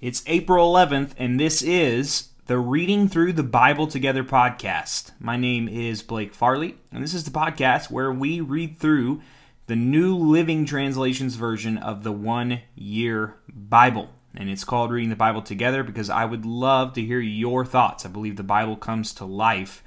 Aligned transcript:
It's 0.00 0.24
April 0.26 0.74
11th, 0.74 1.12
and 1.18 1.38
this 1.38 1.62
is 1.62 2.30
the 2.46 2.58
Reading 2.58 3.08
Through 3.08 3.34
the 3.34 3.44
Bible 3.44 3.86
Together 3.86 4.24
podcast. 4.24 5.12
My 5.20 5.36
name 5.36 5.68
is 5.68 6.02
Blake 6.02 6.34
Farley, 6.34 6.76
and 6.92 7.02
this 7.02 7.14
is 7.14 7.24
the 7.24 7.30
podcast 7.30 7.92
where 7.92 8.12
we 8.12 8.40
read 8.40 8.76
through 8.76 9.22
the 9.66 9.76
New 9.76 10.16
Living 10.16 10.66
Translations 10.66 11.36
version 11.36 11.78
of 11.78 12.02
the 12.02 12.10
one 12.10 12.62
year 12.74 13.36
Bible. 13.48 14.10
And 14.34 14.50
it's 14.50 14.64
called 14.64 14.90
Reading 14.90 15.10
the 15.10 15.16
Bible 15.16 15.42
Together 15.42 15.84
because 15.84 16.10
I 16.10 16.24
would 16.24 16.44
love 16.44 16.92
to 16.94 17.00
hear 17.00 17.20
your 17.20 17.64
thoughts. 17.64 18.04
I 18.04 18.08
believe 18.08 18.36
the 18.36 18.42
Bible 18.42 18.76
comes 18.76 19.14
to 19.14 19.24
life 19.24 19.82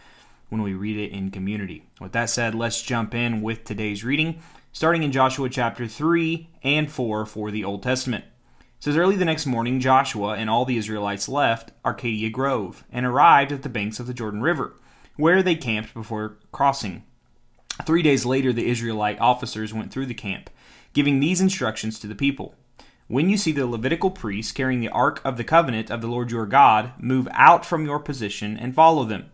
when 0.47 0.61
we 0.61 0.73
read 0.73 0.97
it 0.97 1.13
in 1.13 1.31
community. 1.31 1.83
With 1.99 2.13
that 2.13 2.29
said, 2.29 2.55
let's 2.55 2.81
jump 2.81 3.13
in 3.13 3.41
with 3.41 3.65
today's 3.65 4.05
reading, 4.05 4.41
starting 4.71 5.03
in 5.03 5.11
Joshua 5.11 5.49
chapter 5.49 5.85
3 5.85 6.49
and 6.63 6.89
4 6.89 7.25
for 7.25 7.51
the 7.51 7.65
Old 7.65 7.83
Testament. 7.83 8.23
Says 8.79 8.95
early 8.95 9.15
the 9.15 9.25
next 9.25 9.47
morning, 9.47 9.79
Joshua 9.79 10.35
and 10.35 10.51
all 10.51 10.63
the 10.63 10.77
Israelites 10.77 11.27
left 11.27 11.71
Acacia 11.83 12.29
Grove 12.29 12.83
and 12.91 13.07
arrived 13.07 13.51
at 13.51 13.63
the 13.63 13.69
banks 13.69 13.99
of 13.99 14.05
the 14.05 14.13
Jordan 14.13 14.41
River, 14.41 14.75
where 15.15 15.41
they 15.41 15.55
camped 15.55 15.95
before 15.95 16.37
crossing. 16.51 17.03
Three 17.85 18.03
days 18.03 18.23
later, 18.23 18.53
the 18.53 18.69
Israelite 18.69 19.19
officers 19.19 19.73
went 19.73 19.91
through 19.91 20.05
the 20.05 20.13
camp, 20.13 20.51
giving 20.93 21.19
these 21.19 21.41
instructions 21.41 21.99
to 21.99 22.07
the 22.07 22.13
people. 22.13 22.53
When 23.07 23.31
you 23.31 23.37
see 23.37 23.51
the 23.51 23.65
Levitical 23.65 24.11
priests 24.11 24.51
carrying 24.51 24.79
the 24.79 24.89
Ark 24.89 25.21
of 25.25 25.37
the 25.37 25.43
Covenant 25.43 25.89
of 25.89 26.01
the 26.01 26.07
Lord 26.07 26.29
your 26.29 26.45
God, 26.45 26.91
move 26.99 27.27
out 27.31 27.65
from 27.65 27.83
your 27.83 27.99
position 27.99 28.57
and 28.57 28.75
follow 28.75 29.05
them. 29.05 29.31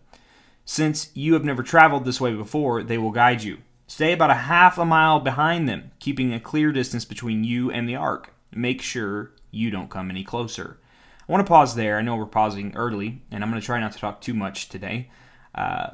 Since 0.63 1.12
you 1.15 1.34
have 1.34 1.43
never 1.43 1.63
traveled 1.63 2.05
this 2.05 2.21
way 2.21 2.34
before, 2.34 2.81
they 2.81 2.98
will 2.98 3.12
guide 3.12 3.43
you. 3.43 3.57
Stay 3.87 4.13
about 4.13 4.31
a 4.31 4.35
half 4.35 4.77
a 4.77 4.85
mile 4.85 5.20
behind 5.20 5.67
them, 5.67 5.91
keeping 5.99 6.34
a 6.34 6.39
clear 6.39 6.71
distance 6.71 7.03
between 7.03 7.43
you 7.43 7.70
and 7.70 7.89
the 7.89 7.98
ark 7.98 8.32
make 8.55 8.81
sure 8.81 9.31
you 9.52 9.71
don't 9.71 9.89
come 9.89 10.09
any 10.09 10.23
closer. 10.23 10.80
I 11.27 11.31
want 11.31 11.45
to 11.45 11.49
pause 11.49 11.75
there. 11.75 11.98
I 11.98 12.02
know 12.02 12.16
we're 12.16 12.25
pausing 12.25 12.76
early, 12.76 13.21
and 13.31 13.43
I'm 13.43 13.49
going 13.49 13.62
to 13.62 13.65
try 13.65 13.79
not 13.79 13.93
to 13.93 13.99
talk 13.99 14.21
too 14.21 14.34
much 14.34 14.70
today. 14.70 15.09
Uh, 15.55 15.91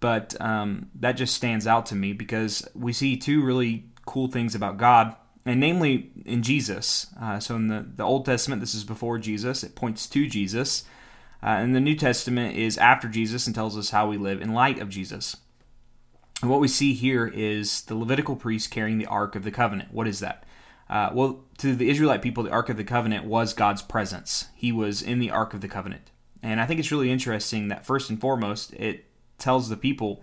but 0.00 0.38
um, 0.40 0.90
that 0.96 1.12
just 1.12 1.34
stands 1.34 1.66
out 1.66 1.86
to 1.86 1.94
me 1.94 2.12
because 2.12 2.66
we 2.74 2.92
see 2.92 3.16
two 3.16 3.42
really 3.42 3.84
cool 4.04 4.28
things 4.28 4.54
about 4.54 4.76
God, 4.76 5.14
and 5.46 5.60
namely 5.60 6.10
in 6.24 6.42
Jesus. 6.42 7.06
Uh, 7.20 7.38
so 7.38 7.56
in 7.56 7.68
the, 7.68 7.86
the 7.96 8.02
Old 8.02 8.26
Testament, 8.26 8.60
this 8.60 8.74
is 8.74 8.84
before 8.84 9.18
Jesus, 9.18 9.62
it 9.62 9.74
points 9.74 10.06
to 10.08 10.26
Jesus. 10.26 10.84
Uh, 11.42 11.56
and 11.58 11.74
the 11.74 11.80
New 11.80 11.94
Testament 11.94 12.56
is 12.56 12.78
after 12.78 13.06
Jesus 13.06 13.46
and 13.46 13.54
tells 13.54 13.76
us 13.76 13.90
how 13.90 14.08
we 14.08 14.16
live 14.16 14.40
in 14.40 14.54
light 14.54 14.78
of 14.78 14.88
Jesus. 14.88 15.36
And 16.40 16.50
what 16.50 16.60
we 16.60 16.68
see 16.68 16.94
here 16.94 17.26
is 17.26 17.82
the 17.82 17.94
Levitical 17.94 18.36
priest 18.36 18.70
carrying 18.70 18.98
the 18.98 19.06
Ark 19.06 19.36
of 19.36 19.44
the 19.44 19.50
Covenant. 19.50 19.92
What 19.92 20.08
is 20.08 20.20
that? 20.20 20.44
Uh, 20.88 21.10
well, 21.12 21.44
to 21.58 21.74
the 21.74 21.88
Israelite 21.88 22.22
people, 22.22 22.44
the 22.44 22.50
Ark 22.50 22.68
of 22.68 22.76
the 22.76 22.84
Covenant 22.84 23.24
was 23.24 23.54
God's 23.54 23.82
presence. 23.82 24.48
He 24.54 24.72
was 24.72 25.02
in 25.02 25.18
the 25.18 25.30
Ark 25.30 25.54
of 25.54 25.60
the 25.60 25.68
Covenant. 25.68 26.10
And 26.42 26.60
I 26.60 26.66
think 26.66 26.78
it's 26.78 26.92
really 26.92 27.10
interesting 27.10 27.68
that, 27.68 27.86
first 27.86 28.10
and 28.10 28.20
foremost, 28.20 28.74
it 28.74 29.06
tells 29.38 29.68
the 29.68 29.76
people 29.76 30.22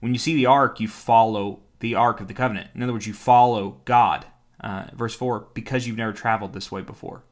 when 0.00 0.12
you 0.12 0.18
see 0.18 0.34
the 0.34 0.46
Ark, 0.46 0.80
you 0.80 0.88
follow 0.88 1.60
the 1.78 1.94
Ark 1.94 2.20
of 2.20 2.28
the 2.28 2.34
Covenant. 2.34 2.70
In 2.74 2.82
other 2.82 2.92
words, 2.92 3.06
you 3.06 3.14
follow 3.14 3.80
God. 3.84 4.26
Uh, 4.60 4.86
verse 4.92 5.14
4 5.14 5.48
because 5.54 5.86
you've 5.86 5.96
never 5.96 6.12
traveled 6.12 6.52
this 6.52 6.70
way 6.70 6.82
before. 6.82 7.22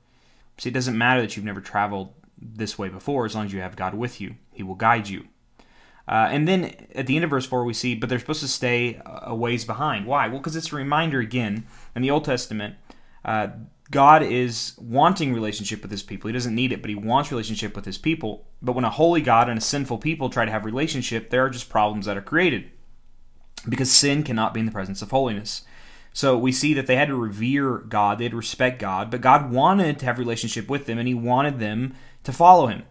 See, 0.56 0.70
it 0.70 0.72
doesn't 0.72 0.96
matter 0.96 1.20
that 1.20 1.36
you've 1.36 1.44
never 1.44 1.60
traveled 1.60 2.14
this 2.40 2.78
way 2.78 2.88
before 2.88 3.26
as 3.26 3.34
long 3.34 3.44
as 3.44 3.52
you 3.52 3.60
have 3.60 3.76
God 3.76 3.94
with 3.94 4.20
you, 4.20 4.36
He 4.52 4.62
will 4.62 4.74
guide 4.74 5.08
you. 5.08 5.28
Uh, 6.08 6.28
and 6.30 6.48
then 6.48 6.74
at 6.94 7.06
the 7.06 7.16
end 7.16 7.24
of 7.24 7.30
verse 7.30 7.44
4, 7.44 7.64
we 7.64 7.74
see, 7.74 7.94
but 7.94 8.08
they're 8.08 8.18
supposed 8.18 8.40
to 8.40 8.48
stay 8.48 9.00
a 9.04 9.34
ways 9.34 9.66
behind. 9.66 10.06
Why? 10.06 10.26
Well, 10.26 10.38
because 10.38 10.56
it's 10.56 10.72
a 10.72 10.76
reminder 10.76 11.20
again 11.20 11.66
in 11.94 12.00
the 12.00 12.10
Old 12.10 12.24
Testament, 12.24 12.76
uh, 13.24 13.48
God 13.90 14.22
is 14.22 14.74
wanting 14.78 15.34
relationship 15.34 15.82
with 15.82 15.90
his 15.90 16.02
people. 16.02 16.28
He 16.28 16.32
doesn't 16.32 16.54
need 16.54 16.72
it, 16.72 16.80
but 16.80 16.88
he 16.88 16.94
wants 16.94 17.30
relationship 17.30 17.76
with 17.76 17.84
his 17.84 17.98
people. 17.98 18.46
But 18.62 18.72
when 18.72 18.84
a 18.84 18.90
holy 18.90 19.20
God 19.20 19.48
and 19.48 19.58
a 19.58 19.62
sinful 19.62 19.98
people 19.98 20.30
try 20.30 20.44
to 20.44 20.50
have 20.50 20.64
relationship, 20.64 21.30
there 21.30 21.44
are 21.44 21.50
just 21.50 21.68
problems 21.68 22.06
that 22.06 22.16
are 22.16 22.22
created 22.22 22.70
because 23.68 23.90
sin 23.90 24.22
cannot 24.22 24.54
be 24.54 24.60
in 24.60 24.66
the 24.66 24.72
presence 24.72 25.02
of 25.02 25.10
holiness. 25.10 25.62
So 26.12 26.36
we 26.36 26.52
see 26.52 26.74
that 26.74 26.86
they 26.86 26.96
had 26.96 27.08
to 27.08 27.14
revere 27.14 27.78
God, 27.78 28.18
they 28.18 28.24
had 28.24 28.32
to 28.32 28.36
respect 28.36 28.78
God, 28.78 29.10
but 29.10 29.20
God 29.20 29.50
wanted 29.50 29.98
to 29.98 30.06
have 30.06 30.18
relationship 30.18 30.68
with 30.68 30.86
them 30.86 30.98
and 30.98 31.06
he 31.06 31.14
wanted 31.14 31.58
them 31.58 31.94
to 32.24 32.32
follow 32.32 32.66
him. 32.66 32.84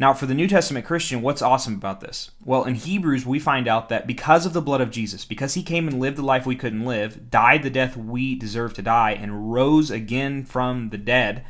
Now, 0.00 0.14
for 0.14 0.24
the 0.24 0.32
New 0.32 0.48
Testament 0.48 0.86
Christian, 0.86 1.20
what's 1.20 1.42
awesome 1.42 1.74
about 1.74 2.00
this? 2.00 2.30
Well, 2.42 2.64
in 2.64 2.74
Hebrews, 2.74 3.26
we 3.26 3.38
find 3.38 3.68
out 3.68 3.90
that 3.90 4.06
because 4.06 4.46
of 4.46 4.54
the 4.54 4.62
blood 4.62 4.80
of 4.80 4.90
Jesus, 4.90 5.26
because 5.26 5.52
he 5.52 5.62
came 5.62 5.86
and 5.86 6.00
lived 6.00 6.16
the 6.16 6.22
life 6.22 6.46
we 6.46 6.56
couldn't 6.56 6.86
live, 6.86 7.28
died 7.30 7.62
the 7.62 7.68
death 7.68 7.98
we 7.98 8.34
deserve 8.34 8.72
to 8.74 8.82
die, 8.82 9.10
and 9.10 9.52
rose 9.52 9.90
again 9.90 10.46
from 10.46 10.88
the 10.88 10.96
dead, 10.96 11.44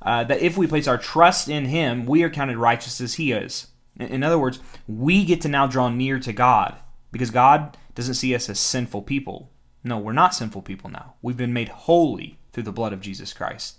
uh, 0.00 0.24
that 0.24 0.40
if 0.40 0.56
we 0.56 0.66
place 0.66 0.88
our 0.88 0.96
trust 0.96 1.50
in 1.50 1.66
him, 1.66 2.06
we 2.06 2.22
are 2.22 2.30
counted 2.30 2.56
righteous 2.56 3.02
as 3.02 3.14
he 3.16 3.32
is. 3.32 3.66
In 3.98 4.22
other 4.22 4.38
words, 4.38 4.60
we 4.88 5.26
get 5.26 5.42
to 5.42 5.48
now 5.48 5.66
draw 5.66 5.90
near 5.90 6.18
to 6.20 6.32
God 6.32 6.78
because 7.12 7.30
God 7.30 7.76
doesn't 7.94 8.14
see 8.14 8.34
us 8.34 8.48
as 8.48 8.58
sinful 8.58 9.02
people. 9.02 9.50
No, 9.84 9.98
we're 9.98 10.14
not 10.14 10.34
sinful 10.34 10.62
people 10.62 10.88
now. 10.88 11.16
We've 11.20 11.36
been 11.36 11.52
made 11.52 11.68
holy 11.68 12.38
through 12.52 12.62
the 12.62 12.72
blood 12.72 12.94
of 12.94 13.02
Jesus 13.02 13.34
Christ, 13.34 13.76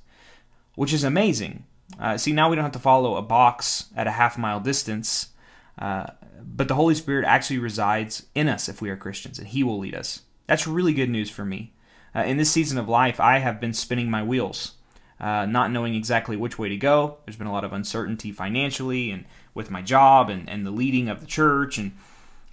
which 0.76 0.94
is 0.94 1.04
amazing. 1.04 1.66
Uh, 2.00 2.18
see, 2.18 2.32
now 2.32 2.50
we 2.50 2.56
don't 2.56 2.66
have 2.66 2.72
to 2.74 2.80
follow 2.80 3.16
a 3.16 3.22
box 3.22 3.86
at 3.96 4.08
a 4.08 4.12
half 4.12 4.38
mile 4.38 4.60
distance, 4.60 5.30
uh, 5.78 6.08
but 6.42 6.68
the 6.68 6.76
Holy 6.76 6.96
Spirit 6.96 7.26
actually 7.26 7.60
resides 7.60 8.26
in 8.34 8.48
us 8.48 8.68
if 8.68 8.82
we 8.82 8.90
are 8.90 8.98
Christians, 8.98 9.38
and 9.40 9.48
He 9.48 9.64
will 9.64 9.78
lead 9.78 9.96
us. 9.96 10.22
That's 10.48 10.68
really 10.68 10.94
good 10.94 11.10
news 11.10 11.30
for 11.30 11.46
me. 11.46 11.74
Uh, 12.16 12.24
in 12.24 12.38
this 12.38 12.52
season 12.52 12.78
of 12.78 12.90
life, 12.90 13.20
I 13.20 13.40
have 13.40 13.62
been 13.62 13.74
spinning 13.74 14.10
my 14.10 14.24
wheels, 14.24 14.74
uh, 15.20 15.46
not 15.46 15.72
knowing 15.72 15.96
exactly 15.96 16.36
which 16.36 16.60
way 16.60 16.70
to 16.70 16.78
go. 16.78 17.18
There's 17.26 17.38
been 17.38 17.48
a 17.48 17.54
lot 17.54 17.64
of 17.64 17.74
uncertainty 17.74 18.32
financially 18.32 19.12
and 19.12 19.26
with 19.54 19.72
my 19.72 19.82
job 19.82 20.30
and, 20.30 20.50
and 20.50 20.66
the 20.66 20.72
leading 20.72 21.08
of 21.08 21.22
the 21.22 21.28
church. 21.28 21.78
And, 21.78 21.94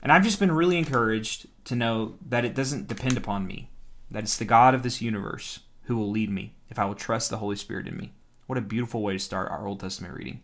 and 0.02 0.12
I've 0.12 0.22
just 0.22 0.38
been 0.38 0.52
really 0.52 0.78
encouraged 0.78 1.46
to 1.64 1.74
know 1.74 2.16
that 2.26 2.44
it 2.44 2.54
doesn't 2.54 2.86
depend 2.86 3.16
upon 3.16 3.46
me, 3.46 3.70
that 4.10 4.22
it's 4.22 4.36
the 4.36 4.44
God 4.44 4.74
of 4.74 4.82
this 4.82 5.02
universe 5.02 5.60
who 5.84 5.96
will 5.96 6.10
lead 6.10 6.30
me 6.30 6.54
if 6.70 6.78
I 6.78 6.84
will 6.84 6.94
trust 6.94 7.30
the 7.30 7.38
Holy 7.38 7.56
Spirit 7.56 7.88
in 7.88 7.96
me. 7.96 8.12
What 8.48 8.56
a 8.56 8.62
beautiful 8.62 9.02
way 9.02 9.12
to 9.12 9.18
start 9.18 9.50
our 9.50 9.66
Old 9.66 9.80
Testament 9.80 10.14
reading. 10.14 10.40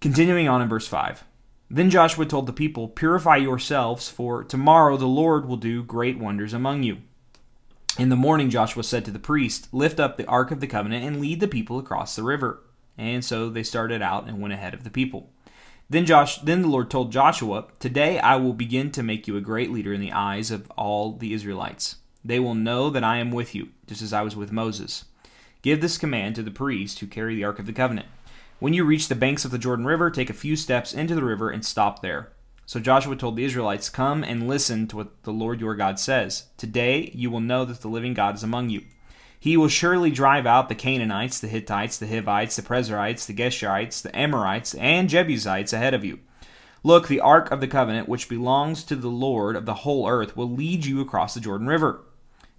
Continuing 0.00 0.48
on 0.48 0.62
in 0.62 0.68
verse 0.68 0.86
5. 0.86 1.24
Then 1.68 1.90
Joshua 1.90 2.26
told 2.26 2.46
the 2.46 2.52
people, 2.52 2.86
Purify 2.86 3.38
yourselves, 3.38 4.08
for 4.08 4.44
tomorrow 4.44 4.96
the 4.96 5.08
Lord 5.08 5.46
will 5.46 5.56
do 5.56 5.82
great 5.82 6.16
wonders 6.16 6.54
among 6.54 6.84
you. 6.84 6.98
In 7.98 8.08
the 8.08 8.14
morning, 8.14 8.50
Joshua 8.50 8.84
said 8.84 9.04
to 9.06 9.10
the 9.10 9.18
priest, 9.18 9.66
Lift 9.72 9.98
up 9.98 10.16
the 10.16 10.26
ark 10.26 10.52
of 10.52 10.60
the 10.60 10.68
covenant 10.68 11.04
and 11.04 11.20
lead 11.20 11.40
the 11.40 11.48
people 11.48 11.76
across 11.80 12.14
the 12.14 12.22
river. 12.22 12.62
And 12.96 13.24
so 13.24 13.50
they 13.50 13.64
started 13.64 14.00
out 14.00 14.28
and 14.28 14.40
went 14.40 14.54
ahead 14.54 14.72
of 14.72 14.84
the 14.84 14.88
people. 14.88 15.28
Then 15.90 16.06
Josh 16.06 16.38
then 16.38 16.62
the 16.62 16.68
Lord 16.68 16.88
told 16.88 17.10
Joshua, 17.10 17.66
Today 17.80 18.20
I 18.20 18.36
will 18.36 18.52
begin 18.52 18.92
to 18.92 19.02
make 19.02 19.26
you 19.26 19.36
a 19.36 19.40
great 19.40 19.72
leader 19.72 19.92
in 19.92 20.00
the 20.00 20.12
eyes 20.12 20.52
of 20.52 20.70
all 20.76 21.16
the 21.16 21.32
Israelites. 21.32 21.96
They 22.24 22.38
will 22.38 22.54
know 22.54 22.90
that 22.90 23.02
I 23.02 23.16
am 23.16 23.32
with 23.32 23.56
you, 23.56 23.70
just 23.88 24.02
as 24.02 24.12
I 24.12 24.22
was 24.22 24.36
with 24.36 24.52
Moses. 24.52 25.06
Give 25.62 25.80
this 25.80 25.96
command 25.96 26.34
to 26.34 26.42
the 26.42 26.50
priests 26.50 26.98
who 26.98 27.06
carry 27.06 27.36
the 27.36 27.44
Ark 27.44 27.60
of 27.60 27.66
the 27.66 27.72
Covenant. 27.72 28.08
When 28.58 28.74
you 28.74 28.84
reach 28.84 29.06
the 29.06 29.14
banks 29.14 29.44
of 29.44 29.52
the 29.52 29.58
Jordan 29.58 29.84
River, 29.84 30.10
take 30.10 30.28
a 30.28 30.34
few 30.34 30.56
steps 30.56 30.92
into 30.92 31.14
the 31.14 31.22
river 31.22 31.50
and 31.50 31.64
stop 31.64 32.02
there. 32.02 32.32
So 32.66 32.80
Joshua 32.80 33.14
told 33.14 33.36
the 33.36 33.44
Israelites, 33.44 33.88
Come 33.88 34.24
and 34.24 34.48
listen 34.48 34.88
to 34.88 34.96
what 34.96 35.22
the 35.22 35.32
Lord 35.32 35.60
your 35.60 35.76
God 35.76 36.00
says. 36.00 36.46
Today 36.56 37.12
you 37.14 37.30
will 37.30 37.40
know 37.40 37.64
that 37.64 37.80
the 37.80 37.88
living 37.88 38.12
God 38.12 38.34
is 38.34 38.42
among 38.42 38.70
you. 38.70 38.82
He 39.38 39.56
will 39.56 39.68
surely 39.68 40.10
drive 40.10 40.46
out 40.46 40.68
the 40.68 40.74
Canaanites, 40.74 41.38
the 41.38 41.48
Hittites, 41.48 41.98
the 41.98 42.06
Hivites, 42.06 42.56
the 42.56 42.62
Perizzites, 42.62 43.26
the 43.26 43.34
Geshurites, 43.34 44.02
the 44.02 44.16
Amorites, 44.16 44.74
and 44.74 45.08
Jebusites 45.08 45.72
ahead 45.72 45.94
of 45.94 46.04
you. 46.04 46.20
Look, 46.84 47.06
the 47.06 47.20
ark 47.20 47.52
of 47.52 47.60
the 47.60 47.68
covenant, 47.68 48.08
which 48.08 48.28
belongs 48.28 48.82
to 48.84 48.96
the 48.96 49.08
Lord 49.08 49.54
of 49.54 49.66
the 49.66 49.74
whole 49.74 50.08
earth, 50.08 50.36
will 50.36 50.50
lead 50.50 50.84
you 50.84 51.00
across 51.00 51.34
the 51.34 51.40
Jordan 51.40 51.68
River. 51.68 52.02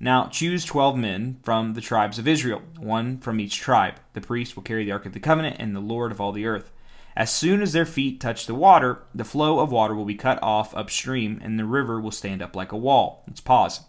Now 0.04 0.28
choose 0.28 0.66
twelve 0.66 0.98
men 0.98 1.40
from 1.44 1.76
the 1.76 1.82
tribes 1.82 2.20
of 2.20 2.28
Israel, 2.28 2.62
one 2.78 3.20
from 3.20 3.40
each 3.40 3.58
tribe. 3.58 3.96
The 4.12 4.20
priest 4.20 4.54
will 4.54 4.64
carry 4.64 4.84
the 4.84 4.92
Ark 4.92 5.06
of 5.06 5.14
the 5.14 5.20
Covenant 5.22 5.56
and 5.60 5.74
the 5.74 5.80
Lord 5.80 6.12
of 6.12 6.20
all 6.20 6.34
the 6.34 6.46
earth. 6.46 6.72
As 7.16 7.32
soon 7.32 7.62
as 7.62 7.72
their 7.72 7.86
feet 7.86 8.20
touch 8.20 8.46
the 8.46 8.54
water, 8.54 9.04
the 9.16 9.24
flow 9.24 9.62
of 9.62 9.72
water 9.72 9.96
will 9.96 10.04
be 10.04 10.16
cut 10.16 10.44
off 10.44 10.76
upstream, 10.76 11.40
and 11.42 11.58
the 11.58 11.64
river 11.64 12.02
will 12.02 12.12
stand 12.12 12.42
up 12.42 12.54
like 12.54 12.74
a 12.74 12.78
wall. 12.78 13.24
Let's 13.28 13.40
pause. 13.40 13.86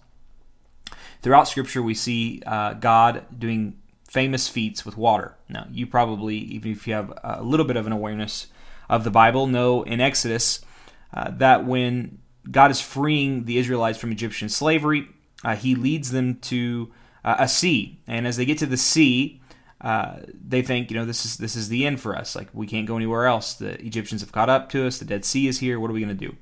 Throughout 1.20 1.49
Scripture, 1.49 1.82
we 1.82 1.94
see 1.94 2.40
uh, 2.46 2.75
God 2.75 3.25
doing 3.37 3.81
famous 4.08 4.46
feats 4.46 4.87
with 4.87 4.96
water. 4.96 5.34
Now, 5.49 5.67
you 5.72 5.84
probably, 5.84 6.37
even 6.37 6.70
if 6.70 6.87
you 6.87 6.94
have 6.94 7.12
a 7.25 7.43
little 7.43 7.67
bit 7.67 7.76
of 7.76 7.88
an 7.88 7.93
awareness 7.93 8.46
of 8.88 9.02
the 9.02 9.10
Bible, 9.10 9.49
know 9.49 9.82
in 9.82 10.00
Exodus 10.00 10.64
uh, 11.12 11.32
that 11.32 11.64
when 11.64 12.20
God 12.49 12.70
is 12.70 12.81
freeing 12.81 13.46
the 13.46 13.58
Israelites 13.58 13.99
from 13.99 14.12
Egyptian 14.12 14.49
slavery, 14.49 15.08
uh, 15.44 15.56
he 15.56 15.75
leads 15.75 16.11
them 16.11 16.37
to 16.37 16.93
uh, 17.25 17.37
a 17.38 17.49
sea, 17.49 18.00
and 18.06 18.26
as 18.26 18.37
they 18.37 18.44
get 18.44 18.58
to 18.58 18.67
the 18.67 18.76
sea, 18.76 19.41
uh, 19.81 20.20
they 20.46 20.62
think, 20.62 20.91
you 20.91 20.96
know, 20.96 21.05
this 21.05 21.25
is 21.25 21.37
this 21.37 21.55
is 21.56 21.69
the 21.69 21.87
end 21.87 22.00
for 22.00 22.17
us. 22.17 22.35
Like 22.35 22.49
we 22.52 22.67
can't 22.67 22.87
go 22.87 22.96
anywhere 22.96 23.26
else. 23.26 23.55
The 23.55 23.79
Egyptians 23.85 24.23
have 24.23 24.32
caught 24.32 24.49
up 24.49 24.70
to 24.70 24.87
us. 24.87 24.99
The 24.99 25.05
Dead 25.05 25.25
Sea 25.25 25.46
is 25.46 25.58
here. 25.58 25.79
What 25.79 25.91
are 25.91 25.94
we 25.94 26.00
going 26.00 26.17
to 26.17 26.26
do? 26.26 26.37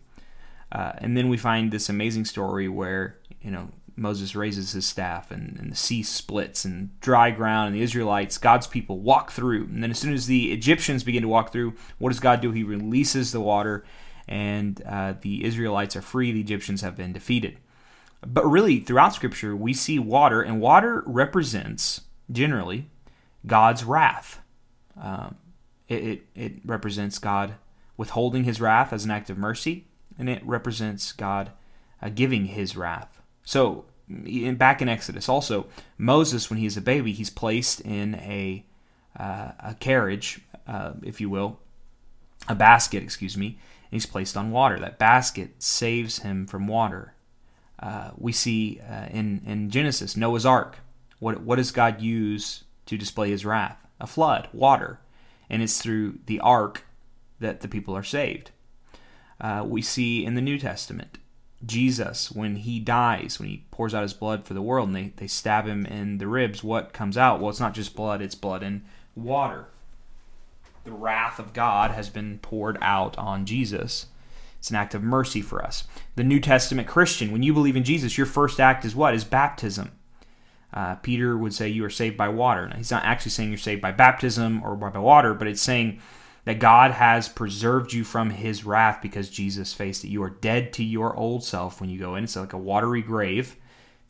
Uh, 0.71 0.93
and 0.99 1.17
then 1.17 1.29
we 1.29 1.37
find 1.37 1.71
this 1.71 1.89
amazing 1.89 2.25
story 2.25 2.69
where 2.69 3.19
you 3.41 3.51
know 3.51 3.69
Moses 3.97 4.35
raises 4.35 4.73
his 4.73 4.87
staff 4.87 5.31
and, 5.31 5.59
and, 5.59 5.73
the 5.73 5.77
sea 5.77 6.03
splits 6.03 6.65
and 6.65 6.99
dry 7.01 7.31
ground, 7.31 7.69
and 7.69 7.77
the 7.77 7.83
Israelites, 7.83 8.39
God's 8.39 8.67
people, 8.67 8.99
walk 9.01 9.33
through. 9.33 9.65
And 9.65 9.83
then, 9.83 9.91
as 9.91 9.99
soon 9.99 10.15
as 10.15 10.27
the 10.27 10.53
Egyptians 10.53 11.05
begin 11.05 11.23
to 11.23 11.29
walk 11.29 11.53
through, 11.53 11.75
what 11.99 12.11
does 12.11 12.21
God 12.21 12.41
do? 12.41 12.53
He 12.53 12.63
releases 12.63 13.33
the 13.33 13.41
water, 13.41 13.85
and 14.29 14.81
uh, 14.87 15.15
the 15.21 15.45
Israelites 15.45 15.97
are 15.97 16.03
free. 16.03 16.33
The 16.33 16.41
Egyptians 16.41 16.81
have 16.81 16.97
been 16.97 17.13
defeated. 17.13 17.59
But 18.25 18.47
really, 18.47 18.81
throughout 18.81 19.15
Scripture, 19.15 19.57
we 19.57 19.75
see 19.75 19.99
water, 19.99 20.41
and 20.41 20.61
water 20.61 21.03
represents, 21.07 22.03
generally, 22.31 22.89
God's 23.47 23.85
wrath. 23.85 24.41
Um, 25.01 25.37
it, 25.89 26.05
it, 26.05 26.23
it 26.35 26.53
represents 26.65 27.19
God 27.19 27.55
withholding 27.97 28.45
his 28.45 28.61
wrath 28.61 28.93
as 28.93 29.05
an 29.05 29.11
act 29.11 29.29
of 29.29 29.39
mercy, 29.39 29.87
and 30.19 30.29
it 30.29 30.45
represents 30.47 31.13
God 31.13 31.51
uh, 32.01 32.11
giving 32.11 32.47
his 32.47 32.77
wrath. 32.77 33.21
So, 33.45 33.87
in, 34.09 34.57
back 34.57 34.81
in 34.81 34.89
Exodus, 34.89 35.29
also, 35.29 35.67
Moses, 35.99 36.49
when 36.49 36.59
he's 36.59 36.77
a 36.77 36.81
baby, 36.81 37.13
he's 37.13 37.31
placed 37.31 37.81
in 37.81 38.15
a, 38.17 38.65
uh, 39.19 39.53
a 39.59 39.77
carriage, 39.81 40.41
uh, 40.67 40.93
if 41.03 41.21
you 41.21 41.29
will, 41.29 41.59
a 42.49 42.55
basket, 42.55 43.03
excuse 43.03 43.37
me, 43.37 43.47
and 43.47 43.57
he's 43.93 44.07
placed 44.07 44.37
on 44.37 44.53
water. 44.53 44.79
That 44.79 44.99
basket 44.99 45.63
saves 45.63 46.21
him 46.21 46.47
from 46.47 46.67
water. 46.67 47.15
We 48.17 48.32
see 48.32 48.81
uh, 48.88 49.06
in, 49.11 49.43
in 49.46 49.70
Genesis, 49.70 50.17
Noah's 50.17 50.46
Ark. 50.46 50.79
What, 51.19 51.43
what 51.43 51.56
does 51.56 51.70
God 51.70 52.00
use 52.00 52.64
to 52.87 52.96
display 52.96 53.31
his 53.31 53.44
wrath? 53.44 53.79
A 54.00 54.06
flood, 54.06 54.49
water. 54.52 54.99
And 55.49 55.62
it's 55.62 55.81
through 55.81 56.19
the 56.26 56.40
ark 56.40 56.84
that 57.38 57.61
the 57.61 57.69
people 57.69 57.96
are 57.96 58.02
saved. 58.02 58.50
Uh, 59.40 59.64
we 59.67 59.82
see 59.82 60.25
in 60.25 60.34
the 60.34 60.40
New 60.40 60.58
Testament 60.58 61.19
Jesus, 61.64 62.32
when 62.32 62.56
he 62.56 62.81
dies, 62.81 63.38
when 63.38 63.49
he 63.49 63.64
pours 63.70 63.94
out 63.94 64.02
his 64.02 64.14
blood 64.14 64.44
for 64.44 64.55
the 64.55 64.62
world 64.62 64.88
and 64.88 64.96
they, 64.96 65.12
they 65.17 65.26
stab 65.26 65.67
him 65.67 65.87
in 65.87 66.19
the 66.19 66.26
ribs, 66.26 66.64
what 66.64 66.93
comes 66.93 67.17
out? 67.17 67.40
Well, 67.40 67.50
it's 67.50 67.61
not 67.61 67.75
just 67.75 67.94
blood, 67.94 68.20
it's 68.20 68.34
blood 68.34 68.62
and 68.62 68.82
water. 69.14 69.67
The 70.84 70.93
wrath 70.93 71.38
of 71.38 71.52
God 71.52 71.93
has 71.93 72.08
been 72.08 72.40
poured 72.40 72.79
out 72.81 73.17
on 73.17 73.46
Jesus. 73.46 74.06
It's 74.62 74.70
an 74.70 74.76
act 74.76 74.94
of 74.94 75.03
mercy 75.03 75.43
for 75.43 75.61
us. 75.61 75.88
The 76.14 76.23
New 76.23 76.38
Testament 76.38 76.87
Christian, 76.87 77.32
when 77.32 77.43
you 77.43 77.53
believe 77.53 77.75
in 77.75 77.82
Jesus, 77.82 78.17
your 78.17 78.29
first 78.29 78.61
act 78.61 78.85
is 78.85 78.94
what? 78.94 79.12
Is 79.12 79.25
baptism. 79.25 79.91
Uh, 80.73 80.94
Peter 80.94 81.37
would 81.37 81.53
say 81.53 81.69
you 81.69 81.85
are 81.85 81.91
saved 81.91 82.17
by 82.17 82.29
water. 82.29 82.69
Now, 82.69 82.76
he's 82.76 82.93
not 82.93 83.03
actually 83.03 83.32
saying 83.32 83.49
you're 83.49 83.59
saved 83.59 83.82
by 83.82 83.91
baptism 83.91 84.62
or 84.62 84.76
by 84.76 84.97
water, 85.00 85.35
but 85.35 85.49
it's 85.49 85.61
saying 85.61 85.99
that 86.44 86.61
God 86.61 86.93
has 86.93 87.29
preserved 87.29 87.93
you 87.93 88.05
from 88.05 88.31
his 88.31 88.64
wrath 88.64 89.00
because 89.03 89.29
Jesus 89.29 89.75
faced 89.75 90.05
it. 90.05 90.11
You 90.11 90.23
are 90.23 90.31
dead 90.31 90.73
to 90.75 90.85
your 90.85 91.17
old 91.17 91.43
self 91.43 91.81
when 91.81 91.91
you 91.91 91.99
go 91.99 92.15
in. 92.15 92.23
It's 92.23 92.37
like 92.37 92.53
a 92.53 92.56
watery 92.56 93.03
grave 93.03 93.56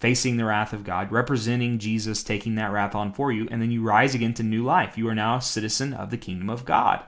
facing 0.00 0.36
the 0.36 0.44
wrath 0.44 0.74
of 0.74 0.84
God, 0.84 1.10
representing 1.10 1.78
Jesus 1.78 2.22
taking 2.22 2.56
that 2.56 2.72
wrath 2.72 2.94
on 2.94 3.14
for 3.14 3.32
you, 3.32 3.48
and 3.50 3.62
then 3.62 3.70
you 3.70 3.80
rise 3.82 4.14
again 4.14 4.34
to 4.34 4.42
new 4.42 4.62
life. 4.62 4.98
You 4.98 5.08
are 5.08 5.14
now 5.14 5.36
a 5.36 5.40
citizen 5.40 5.94
of 5.94 6.10
the 6.10 6.18
kingdom 6.18 6.50
of 6.50 6.66
God. 6.66 7.02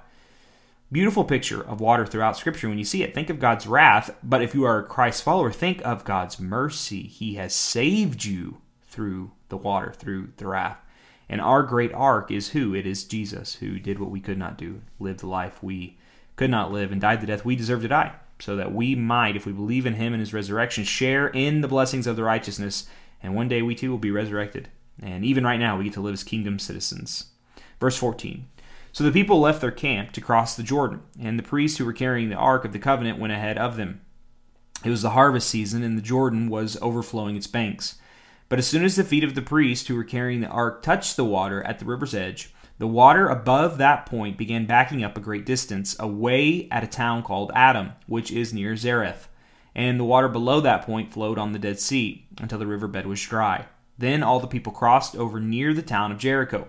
Beautiful 0.95 1.25
picture 1.25 1.61
of 1.61 1.81
water 1.81 2.07
throughout 2.07 2.37
Scripture 2.37 2.69
when 2.69 2.79
you 2.79 2.85
see 2.85 3.03
it. 3.03 3.15
Think 3.15 3.29
of 3.29 3.41
God's 3.41 3.67
wrath, 3.67 4.17
but 4.23 4.43
if 4.43 4.55
you 4.55 4.63
are 4.63 4.79
a 4.79 4.85
Christ 4.85 5.25
follower, 5.25 5.51
think 5.51 5.85
of 5.85 6.05
God's 6.05 6.39
mercy. 6.39 7.03
He 7.03 7.35
has 7.35 7.53
saved 7.53 8.25
you 8.25 8.59
through 8.81 9.33
the 9.49 9.57
water, 9.57 9.93
through 9.93 10.29
the 10.37 10.47
wrath. 10.47 10.79
And 11.29 11.41
our 11.41 11.65
great 11.65 11.93
ark 11.93 12.31
is 12.31 12.51
who? 12.51 12.77
It 12.77 12.87
is 12.87 13.03
Jesus, 13.03 13.57
who 13.57 13.81
did 13.81 13.99
what 13.99 14.13
we 14.13 14.21
could 14.21 14.39
not 14.39 14.57
do, 14.57 14.83
lived 15.01 15.19
the 15.19 15.27
life 15.27 15.61
we 15.65 15.99
could 16.37 16.49
not 16.49 16.71
live, 16.71 16.93
and 16.93 17.01
died 17.01 17.21
the 17.21 17.27
death 17.27 17.45
we 17.45 17.57
deserve 17.57 17.83
to 17.83 17.89
die, 17.89 18.13
so 18.39 18.55
that 18.55 18.73
we 18.73 18.95
might, 18.95 19.35
if 19.35 19.47
we 19.47 19.53
believe 19.53 19.87
in 19.87 19.95
him 19.95 20.13
and 20.13 20.21
his 20.21 20.33
resurrection, 20.33 20.85
share 20.85 21.27
in 21.27 21.61
the 21.61 21.67
blessings 21.67 22.07
of 22.07 22.15
the 22.15 22.23
righteousness, 22.23 22.87
and 23.21 23.35
one 23.35 23.49
day 23.49 23.63
we 23.63 23.75
too 23.75 23.91
will 23.91 23.99
be 23.99 24.13
resurrected. 24.13 24.69
And 25.03 25.25
even 25.25 25.43
right 25.43 25.59
now, 25.59 25.77
we 25.77 25.87
get 25.87 25.95
to 25.95 26.01
live 26.01 26.15
as 26.15 26.23
kingdom 26.23 26.61
citizens. 26.61 27.31
Verse 27.81 27.97
14. 27.97 28.47
So 28.95 29.03
the 29.03 29.11
people 29.11 29.41
left 29.41 29.61
their 29.61 29.73
camp 29.73 30.13
to 30.13 30.21
cross 30.21 30.55
the 30.55 30.63
Jordan, 30.63 31.03
and 31.21 31.37
the 31.37 31.43
priests 31.43 31.79
who 31.79 31.85
were 31.85 31.93
carrying 31.93 32.29
the 32.29 32.37
ark 32.37 32.65
of 32.65 32.73
the 32.73 32.79
covenant 32.79 33.19
went 33.19 33.33
ahead 33.33 33.59
of 33.59 33.77
them. 33.77 34.03
It 34.85 34.91
was 34.91 35.03
the 35.03 35.11
harvest 35.11 35.51
season, 35.51 35.83
and 35.83 35.99
the 35.99 36.03
Jordan 36.03 36.49
was 36.49 36.79
overflowing 36.81 37.35
its 37.35 37.49
banks. 37.49 37.99
But 38.49 38.61
as 38.61 38.69
soon 38.69 38.85
as 38.85 38.95
the 38.95 39.03
feet 39.03 39.25
of 39.25 39.35
the 39.35 39.43
priests 39.43 39.89
who 39.89 39.97
were 39.97 40.05
carrying 40.05 40.43
the 40.43 40.47
ark 40.47 40.81
touched 40.81 41.17
the 41.17 41.25
water 41.25 41.61
at 41.65 41.81
the 41.81 41.85
river's 41.85 42.15
edge, 42.15 42.55
the 42.79 42.87
water 42.87 43.27
above 43.27 43.79
that 43.79 44.07
point 44.07 44.39
began 44.39 44.65
backing 44.65 45.03
up 45.03 45.19
a 45.19 45.21
great 45.21 45.45
distance 45.45 45.97
away 45.99 46.69
at 46.71 46.85
a 46.85 46.87
town 46.87 47.25
called 47.25 47.51
Adam, 47.53 47.95
which 48.07 48.31
is 48.31 48.55
near 48.55 48.75
Zareth. 48.75 49.27
And 49.75 49.99
the 49.99 50.05
water 50.05 50.29
below 50.29 50.61
that 50.61 50.87
point 50.87 51.13
flowed 51.13 51.37
on 51.37 51.51
the 51.51 51.59
Dead 51.59 51.81
Sea 51.81 52.29
until 52.41 52.61
the 52.61 52.67
riverbed 52.69 53.07
was 53.07 53.21
dry. 53.21 53.67
Then 53.99 54.23
all 54.23 54.39
the 54.39 54.47
people 54.47 54.73
crossed 54.73 55.17
over 55.17 55.41
near 55.41 55.75
the 55.75 55.83
town 55.83 56.13
of 56.13 56.19
Jericho. 56.19 56.69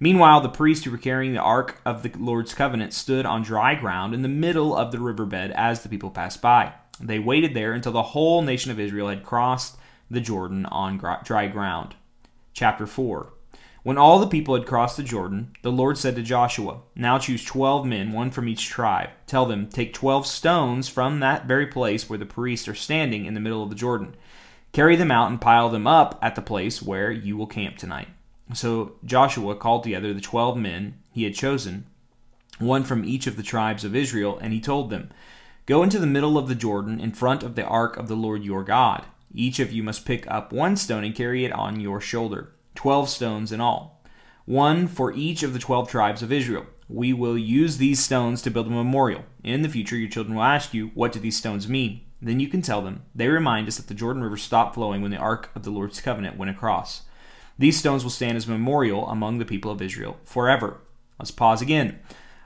Meanwhile, 0.00 0.42
the 0.42 0.48
priests 0.48 0.84
who 0.84 0.92
were 0.92 0.98
carrying 0.98 1.32
the 1.32 1.40
ark 1.40 1.80
of 1.84 2.02
the 2.02 2.12
Lord's 2.16 2.54
covenant 2.54 2.92
stood 2.92 3.26
on 3.26 3.42
dry 3.42 3.74
ground 3.74 4.14
in 4.14 4.22
the 4.22 4.28
middle 4.28 4.76
of 4.76 4.92
the 4.92 5.00
riverbed 5.00 5.50
as 5.52 5.82
the 5.82 5.88
people 5.88 6.10
passed 6.10 6.40
by. 6.40 6.72
They 7.00 7.18
waited 7.18 7.54
there 7.54 7.72
until 7.72 7.92
the 7.92 8.02
whole 8.02 8.42
nation 8.42 8.70
of 8.70 8.78
Israel 8.78 9.08
had 9.08 9.24
crossed 9.24 9.76
the 10.10 10.20
Jordan 10.20 10.66
on 10.66 10.98
dry 11.24 11.48
ground. 11.48 11.96
Chapter 12.52 12.86
4 12.86 13.32
When 13.82 13.98
all 13.98 14.20
the 14.20 14.28
people 14.28 14.54
had 14.54 14.66
crossed 14.66 14.96
the 14.96 15.02
Jordan, 15.02 15.52
the 15.62 15.72
Lord 15.72 15.98
said 15.98 16.14
to 16.14 16.22
Joshua, 16.22 16.80
Now 16.94 17.18
choose 17.18 17.44
twelve 17.44 17.84
men, 17.84 18.12
one 18.12 18.30
from 18.30 18.48
each 18.48 18.68
tribe. 18.68 19.10
Tell 19.26 19.46
them, 19.46 19.68
Take 19.68 19.92
twelve 19.92 20.28
stones 20.28 20.88
from 20.88 21.18
that 21.20 21.46
very 21.46 21.66
place 21.66 22.08
where 22.08 22.18
the 22.18 22.26
priests 22.26 22.68
are 22.68 22.74
standing 22.74 23.26
in 23.26 23.34
the 23.34 23.40
middle 23.40 23.64
of 23.64 23.70
the 23.70 23.76
Jordan. 23.76 24.14
Carry 24.72 24.94
them 24.94 25.10
out 25.10 25.30
and 25.30 25.40
pile 25.40 25.68
them 25.68 25.88
up 25.88 26.18
at 26.22 26.36
the 26.36 26.42
place 26.42 26.82
where 26.82 27.10
you 27.10 27.36
will 27.36 27.46
camp 27.46 27.78
tonight. 27.78 28.08
So 28.54 28.96
Joshua 29.04 29.56
called 29.56 29.84
together 29.84 30.14
the 30.14 30.20
twelve 30.20 30.56
men 30.56 30.94
he 31.12 31.24
had 31.24 31.34
chosen, 31.34 31.86
one 32.58 32.82
from 32.82 33.04
each 33.04 33.26
of 33.26 33.36
the 33.36 33.42
tribes 33.42 33.84
of 33.84 33.94
Israel, 33.94 34.38
and 34.40 34.52
he 34.52 34.60
told 34.60 34.90
them, 34.90 35.10
Go 35.66 35.82
into 35.82 35.98
the 35.98 36.06
middle 36.06 36.38
of 36.38 36.48
the 36.48 36.54
Jordan 36.54 36.98
in 36.98 37.12
front 37.12 37.42
of 37.42 37.54
the 37.54 37.64
ark 37.64 37.96
of 37.98 38.08
the 38.08 38.16
Lord 38.16 38.42
your 38.42 38.64
God. 38.64 39.04
Each 39.34 39.58
of 39.58 39.70
you 39.70 39.82
must 39.82 40.06
pick 40.06 40.26
up 40.30 40.52
one 40.52 40.76
stone 40.76 41.04
and 41.04 41.14
carry 41.14 41.44
it 41.44 41.52
on 41.52 41.80
your 41.80 42.00
shoulder, 42.00 42.54
twelve 42.74 43.10
stones 43.10 43.52
in 43.52 43.60
all, 43.60 44.02
one 44.46 44.88
for 44.88 45.12
each 45.12 45.42
of 45.42 45.52
the 45.52 45.58
twelve 45.58 45.90
tribes 45.90 46.22
of 46.22 46.32
Israel. 46.32 46.64
We 46.88 47.12
will 47.12 47.36
use 47.36 47.76
these 47.76 48.02
stones 48.02 48.40
to 48.42 48.50
build 48.50 48.68
a 48.68 48.70
memorial. 48.70 49.24
In 49.44 49.60
the 49.60 49.68
future, 49.68 49.96
your 49.96 50.08
children 50.08 50.36
will 50.36 50.42
ask 50.42 50.72
you, 50.72 50.90
What 50.94 51.12
do 51.12 51.20
these 51.20 51.36
stones 51.36 51.68
mean? 51.68 52.00
Then 52.22 52.40
you 52.40 52.48
can 52.48 52.62
tell 52.62 52.80
them, 52.80 53.02
They 53.14 53.28
remind 53.28 53.68
us 53.68 53.76
that 53.76 53.88
the 53.88 53.94
Jordan 53.94 54.22
River 54.22 54.38
stopped 54.38 54.74
flowing 54.74 55.02
when 55.02 55.10
the 55.10 55.18
Ark 55.18 55.50
of 55.54 55.64
the 55.64 55.70
Lord's 55.70 56.00
covenant 56.00 56.38
went 56.38 56.50
across. 56.50 57.02
These 57.58 57.78
stones 57.78 58.04
will 58.04 58.10
stand 58.10 58.36
as 58.36 58.46
a 58.46 58.50
memorial 58.50 59.08
among 59.08 59.38
the 59.38 59.44
people 59.44 59.70
of 59.70 59.82
Israel 59.82 60.16
forever. 60.24 60.80
Let's 61.18 61.30
pause 61.30 61.60
again. 61.60 61.98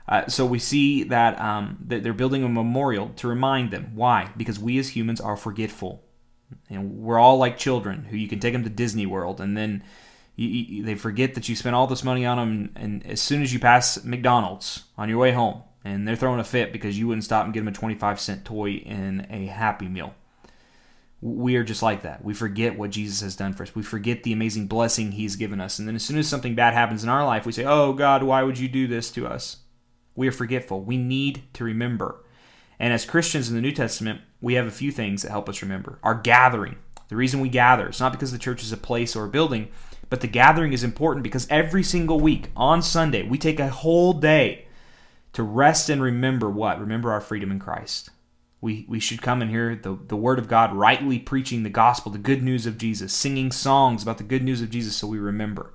Uh, 0.07 0.27
so 0.27 0.45
we 0.45 0.59
see 0.59 1.03
that, 1.03 1.39
um, 1.39 1.77
that 1.87 2.03
they're 2.03 2.13
building 2.13 2.43
a 2.43 2.49
memorial 2.49 3.09
to 3.17 3.27
remind 3.27 3.71
them. 3.71 3.91
Why? 3.95 4.31
Because 4.35 4.59
we 4.59 4.77
as 4.77 4.89
humans 4.89 5.21
are 5.21 5.37
forgetful. 5.37 6.03
And 6.69 6.99
we're 6.99 7.19
all 7.19 7.37
like 7.37 7.57
children 7.57 8.05
who 8.05 8.17
you 8.17 8.27
can 8.27 8.39
take 8.39 8.53
them 8.53 8.63
to 8.63 8.69
Disney 8.69 9.05
World 9.05 9.39
and 9.39 9.55
then 9.55 9.83
you, 10.35 10.47
you, 10.47 10.83
they 10.83 10.95
forget 10.95 11.35
that 11.35 11.47
you 11.47 11.55
spent 11.55 11.75
all 11.75 11.87
this 11.87 12.03
money 12.03 12.25
on 12.25 12.37
them. 12.37 12.71
And 12.75 13.05
as 13.05 13.21
soon 13.21 13.41
as 13.41 13.53
you 13.53 13.59
pass 13.59 14.03
McDonald's 14.03 14.83
on 14.97 15.09
your 15.09 15.19
way 15.19 15.31
home, 15.31 15.63
and 15.85 16.07
they're 16.07 16.15
throwing 16.15 16.39
a 16.39 16.45
fit 16.45 16.71
because 16.71 16.97
you 16.97 17.07
wouldn't 17.07 17.25
stop 17.25 17.43
and 17.43 17.53
get 17.53 17.59
them 17.59 17.67
a 17.67 17.71
25 17.71 18.19
cent 18.19 18.45
toy 18.45 18.71
in 18.71 19.27
a 19.29 19.45
Happy 19.47 19.87
Meal. 19.87 20.15
We 21.25 21.55
are 21.55 21.63
just 21.63 21.81
like 21.81 22.01
that. 22.01 22.25
We 22.25 22.33
forget 22.33 22.77
what 22.77 22.89
Jesus 22.89 23.21
has 23.21 23.37
done 23.37 23.53
for 23.53 23.63
us. 23.63 23.73
We 23.73 23.81
forget 23.81 24.23
the 24.23 24.33
amazing 24.33 24.67
blessing 24.67 25.13
He's 25.13 25.37
given 25.37 25.61
us. 25.61 25.79
And 25.79 25.87
then 25.87 25.95
as 25.95 26.03
soon 26.03 26.17
as 26.17 26.27
something 26.27 26.53
bad 26.53 26.73
happens 26.73 27.01
in 27.01 27.09
our 27.09 27.25
life, 27.25 27.45
we 27.45 27.53
say, 27.53 27.63
Oh 27.63 27.93
God, 27.93 28.23
why 28.23 28.43
would 28.43 28.59
you 28.59 28.67
do 28.67 28.87
this 28.87 29.09
to 29.11 29.25
us? 29.25 29.59
We 30.15 30.27
are 30.27 30.33
forgetful. 30.33 30.81
We 30.81 30.97
need 30.97 31.43
to 31.53 31.63
remember. 31.63 32.25
And 32.77 32.91
as 32.91 33.05
Christians 33.05 33.47
in 33.47 33.55
the 33.55 33.61
New 33.61 33.71
Testament, 33.71 34.19
we 34.41 34.55
have 34.55 34.67
a 34.67 34.71
few 34.71 34.91
things 34.91 35.21
that 35.21 35.31
help 35.31 35.47
us 35.47 35.61
remember. 35.61 35.97
Our 36.03 36.15
gathering. 36.15 36.75
The 37.07 37.15
reason 37.15 37.39
we 37.39 37.47
gather, 37.47 37.87
it's 37.87 38.01
not 38.01 38.11
because 38.11 38.33
the 38.33 38.37
church 38.37 38.61
is 38.61 38.73
a 38.73 38.77
place 38.77 39.15
or 39.15 39.23
a 39.23 39.29
building, 39.29 39.69
but 40.09 40.19
the 40.19 40.27
gathering 40.27 40.73
is 40.73 40.83
important 40.83 41.23
because 41.23 41.47
every 41.49 41.83
single 41.83 42.19
week 42.19 42.49
on 42.53 42.81
Sunday, 42.81 43.23
we 43.23 43.37
take 43.37 43.61
a 43.61 43.69
whole 43.69 44.11
day 44.11 44.65
to 45.31 45.41
rest 45.41 45.89
and 45.89 46.01
remember 46.01 46.49
what? 46.49 46.81
Remember 46.81 47.13
our 47.13 47.21
freedom 47.21 47.49
in 47.49 47.59
Christ. 47.59 48.09
We, 48.63 48.85
we 48.87 49.01
should 49.01 49.21
come 49.21 49.41
and 49.41 49.51
hear 49.51 49.75
the, 49.75 49.99
the 50.07 50.15
Word 50.15 50.39
of 50.39 50.47
God 50.47 50.73
rightly 50.73 51.19
preaching 51.19 51.63
the 51.63 51.69
gospel, 51.69 52.13
the 52.13 52.17
good 52.17 52.41
news 52.41 52.65
of 52.65 52.77
Jesus, 52.77 53.11
singing 53.11 53.51
songs 53.51 54.01
about 54.01 54.19
the 54.19 54.23
good 54.23 54.41
news 54.41 54.61
of 54.61 54.69
Jesus 54.69 54.95
so 54.95 55.05
we 55.05 55.19
remember. 55.19 55.73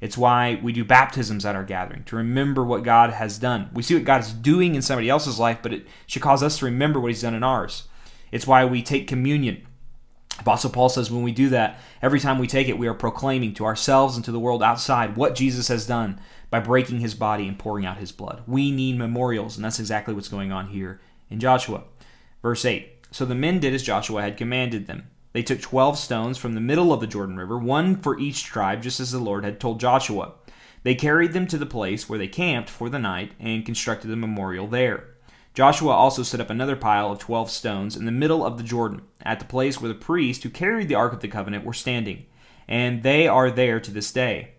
It's 0.00 0.18
why 0.18 0.58
we 0.60 0.72
do 0.72 0.84
baptisms 0.84 1.46
at 1.46 1.54
our 1.54 1.62
gathering, 1.62 2.02
to 2.04 2.16
remember 2.16 2.64
what 2.64 2.82
God 2.82 3.10
has 3.10 3.38
done. 3.38 3.70
We 3.72 3.84
see 3.84 3.94
what 3.94 4.02
God 4.02 4.22
is 4.22 4.32
doing 4.32 4.74
in 4.74 4.82
somebody 4.82 5.08
else's 5.08 5.38
life, 5.38 5.60
but 5.62 5.72
it 5.72 5.86
should 6.08 6.22
cause 6.22 6.42
us 6.42 6.58
to 6.58 6.64
remember 6.64 6.98
what 6.98 7.12
He's 7.12 7.22
done 7.22 7.36
in 7.36 7.44
ours. 7.44 7.86
It's 8.32 8.48
why 8.48 8.64
we 8.64 8.82
take 8.82 9.06
communion. 9.06 9.64
Apostle 10.40 10.70
Paul 10.70 10.88
says 10.88 11.12
when 11.12 11.22
we 11.22 11.30
do 11.30 11.50
that, 11.50 11.78
every 12.02 12.18
time 12.18 12.40
we 12.40 12.48
take 12.48 12.66
it, 12.66 12.76
we 12.76 12.88
are 12.88 12.94
proclaiming 12.94 13.54
to 13.54 13.64
ourselves 13.64 14.16
and 14.16 14.24
to 14.24 14.32
the 14.32 14.40
world 14.40 14.60
outside 14.60 15.16
what 15.16 15.36
Jesus 15.36 15.68
has 15.68 15.86
done 15.86 16.20
by 16.50 16.58
breaking 16.58 16.98
his 16.98 17.14
body 17.14 17.46
and 17.46 17.56
pouring 17.56 17.86
out 17.86 17.98
his 17.98 18.10
blood. 18.10 18.42
We 18.48 18.72
need 18.72 18.98
memorials, 18.98 19.54
and 19.54 19.64
that's 19.64 19.78
exactly 19.78 20.14
what's 20.14 20.28
going 20.28 20.50
on 20.50 20.66
here 20.70 21.00
in 21.30 21.38
Joshua. 21.38 21.84
Verse 22.44 22.66
8 22.66 23.06
So 23.10 23.24
the 23.24 23.34
men 23.34 23.58
did 23.58 23.72
as 23.72 23.82
Joshua 23.82 24.20
had 24.20 24.36
commanded 24.36 24.86
them. 24.86 25.08
They 25.32 25.42
took 25.42 25.62
12 25.62 25.98
stones 25.98 26.36
from 26.36 26.52
the 26.52 26.60
middle 26.60 26.92
of 26.92 27.00
the 27.00 27.06
Jordan 27.06 27.38
River, 27.38 27.56
one 27.56 27.96
for 27.96 28.18
each 28.18 28.44
tribe, 28.44 28.82
just 28.82 29.00
as 29.00 29.12
the 29.12 29.18
Lord 29.18 29.44
had 29.44 29.58
told 29.58 29.80
Joshua. 29.80 30.34
They 30.82 30.94
carried 30.94 31.32
them 31.32 31.46
to 31.46 31.56
the 31.56 31.64
place 31.64 32.06
where 32.06 32.18
they 32.18 32.28
camped 32.28 32.68
for 32.68 32.90
the 32.90 32.98
night 32.98 33.32
and 33.40 33.64
constructed 33.64 34.10
a 34.10 34.16
memorial 34.16 34.66
there. 34.66 35.14
Joshua 35.54 35.92
also 35.92 36.22
set 36.22 36.38
up 36.38 36.50
another 36.50 36.76
pile 36.76 37.10
of 37.10 37.18
12 37.18 37.50
stones 37.50 37.96
in 37.96 38.04
the 38.04 38.12
middle 38.12 38.44
of 38.44 38.58
the 38.58 38.62
Jordan, 38.62 39.00
at 39.22 39.38
the 39.38 39.46
place 39.46 39.80
where 39.80 39.88
the 39.88 39.94
priests 39.94 40.42
who 40.42 40.50
carried 40.50 40.88
the 40.88 40.96
Ark 40.96 41.14
of 41.14 41.20
the 41.20 41.28
Covenant 41.28 41.64
were 41.64 41.72
standing, 41.72 42.26
and 42.68 43.02
they 43.02 43.26
are 43.26 43.50
there 43.50 43.80
to 43.80 43.90
this 43.90 44.12
day. 44.12 44.50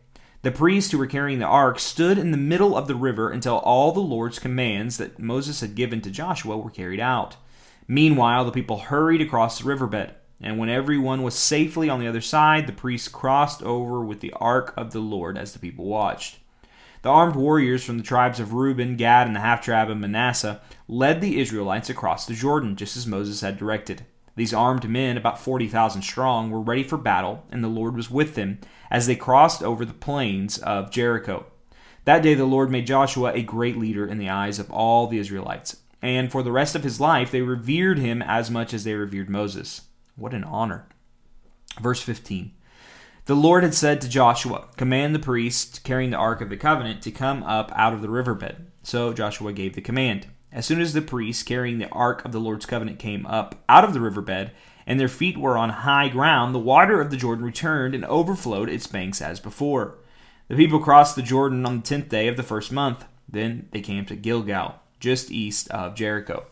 The 0.42 0.52
priests 0.52 0.92
who 0.92 0.98
were 0.98 1.06
carrying 1.06 1.38
the 1.38 1.46
ark 1.46 1.78
stood 1.80 2.18
in 2.18 2.32
the 2.32 2.38
middle 2.38 2.76
of 2.76 2.88
the 2.88 2.96
river 2.96 3.30
until 3.30 3.58
all 3.60 3.92
the 3.92 4.00
Lord's 4.00 4.40
commands 4.40 4.98
that 4.98 5.20
Moses 5.20 5.62
had 5.62 5.76
given 5.76 6.02
to 6.02 6.10
Joshua 6.10 6.58
were 6.58 6.72
carried 6.72 7.00
out. 7.00 7.38
Meanwhile, 7.88 8.46
the 8.46 8.52
people 8.52 8.80
hurried 8.80 9.22
across 9.22 9.60
the 9.60 9.68
riverbed, 9.68 10.16
and 10.42 10.58
when 10.58 10.70
everyone 10.70 11.22
was 11.22 11.36
safely 11.36 11.90
on 11.90 12.00
the 12.00 12.08
other 12.08 12.22
side, 12.22 12.66
the 12.66 12.74
priests 12.74 13.08
crossed 13.08 13.62
over 13.64 14.04
with 14.04 14.22
the 14.22 14.34
ark 14.34 14.74
of 14.76 14.92
the 14.92 15.00
Lord 15.00 15.38
as 15.38 15.54
the 15.54 15.60
people 15.60 15.86
watched. 15.86 16.40
The 17.04 17.10
armed 17.10 17.36
warriors 17.36 17.84
from 17.84 17.98
the 17.98 18.04
tribes 18.04 18.40
of 18.40 18.54
Reuben, 18.54 18.96
Gad, 18.96 19.28
and 19.28 19.36
the 19.36 19.42
half 19.42 19.62
tribe 19.62 19.92
of 19.92 19.98
Manasseh 19.98 20.62
led 20.88 21.22
the 21.22 21.40
Israelites 21.40 21.90
across 21.90 22.26
the 22.26 22.34
Jordan, 22.34 22.76
just 22.76 22.98
as 22.98 23.06
Moses 23.06 23.42
had 23.42 23.58
directed. 23.58 24.06
These 24.36 24.56
armed 24.56 24.90
men, 24.90 25.16
about 25.16 25.40
40,000 25.40 26.02
strong, 26.02 26.50
were 26.50 26.60
ready 26.60 26.84
for 26.84 26.98
battle, 26.98 27.46
and 27.52 27.64
the 27.64 27.68
Lord 27.68 27.96
was 27.96 28.10
with 28.10 28.34
them 28.34 28.60
as 28.90 29.06
they 29.06 29.16
crossed 29.16 29.62
over 29.62 29.86
the 29.86 29.94
plains 29.94 30.58
of 30.58 30.90
Jericho. 30.90 31.46
That 32.06 32.24
day 32.24 32.34
the 32.34 32.46
Lord 32.46 32.70
made 32.72 32.88
Joshua 32.88 33.32
a 33.34 33.44
great 33.44 33.78
leader 33.78 34.06
in 34.06 34.18
the 34.18 34.30
eyes 34.30 34.60
of 34.60 34.70
all 34.72 35.08
the 35.08 35.20
Israelites, 35.20 35.78
and 36.06 36.32
for 36.32 36.44
the 36.44 36.52
rest 36.52 36.76
of 36.76 36.84
his 36.84 37.00
life 37.00 37.32
they 37.32 37.42
revered 37.42 37.98
him 37.98 38.22
as 38.22 38.52
much 38.52 38.74
as 38.74 38.84
they 38.84 38.94
revered 38.94 39.30
Moses. 39.30 39.82
What 40.16 40.34
an 40.34 40.44
honor. 40.44 40.88
Verse 41.82 42.02
15. 42.02 42.52
The 43.26 43.36
Lord 43.36 43.64
had 43.64 43.74
said 43.74 44.02
to 44.02 44.10
Joshua, 44.10 44.68
Command 44.78 45.16
the 45.16 45.20
priests 45.20 45.80
carrying 45.80 46.12
the 46.12 46.18
Ark 46.18 46.42
of 46.42 46.50
the 46.50 46.58
Covenant 46.58 47.02
to 47.02 47.12
come 47.12 47.42
up 47.42 47.72
out 47.76 47.94
of 47.94 48.04
the 48.04 48.10
riverbed. 48.10 48.68
So 48.84 49.14
Joshua 49.14 49.52
gave 49.52 49.74
the 49.74 49.82
command. 49.82 50.28
As 50.52 50.66
soon 50.66 50.80
as 50.80 50.94
the 50.94 51.02
priests 51.02 51.44
carrying 51.44 51.80
the 51.80 51.90
Ark 51.90 52.24
of 52.24 52.32
the 52.32 52.40
Lord's 52.40 52.66
covenant 52.66 53.00
came 53.00 53.26
up 53.26 53.64
out 53.68 53.84
of 53.84 53.94
the 53.94 54.00
riverbed, 54.00 54.52
and 54.88 55.00
their 55.00 55.10
feet 55.10 55.38
were 55.38 55.58
on 55.58 55.70
high 55.70 56.08
ground, 56.08 56.54
the 56.54 56.60
water 56.60 57.02
of 57.02 57.10
the 57.10 57.18
Jordan 57.18 57.44
returned 57.44 57.96
and 57.96 58.06
overflowed 58.06 58.70
its 58.70 58.88
banks 58.88 59.22
as 59.22 59.40
before. 59.40 59.98
The 60.48 60.56
people 60.56 60.80
crossed 60.80 61.16
the 61.16 61.24
Jordan 61.24 61.66
on 61.66 61.78
the 61.78 61.84
tenth 61.84 62.08
day 62.10 62.28
of 62.28 62.38
the 62.38 62.44
first 62.44 62.72
month. 62.72 63.06
Then 63.28 63.68
they 63.72 63.82
camped 63.82 64.12
at 64.12 64.22
Gilgal, 64.22 64.76
just 65.06 65.32
east 65.32 65.70
of 65.70 65.96
Jericho. 65.96 66.46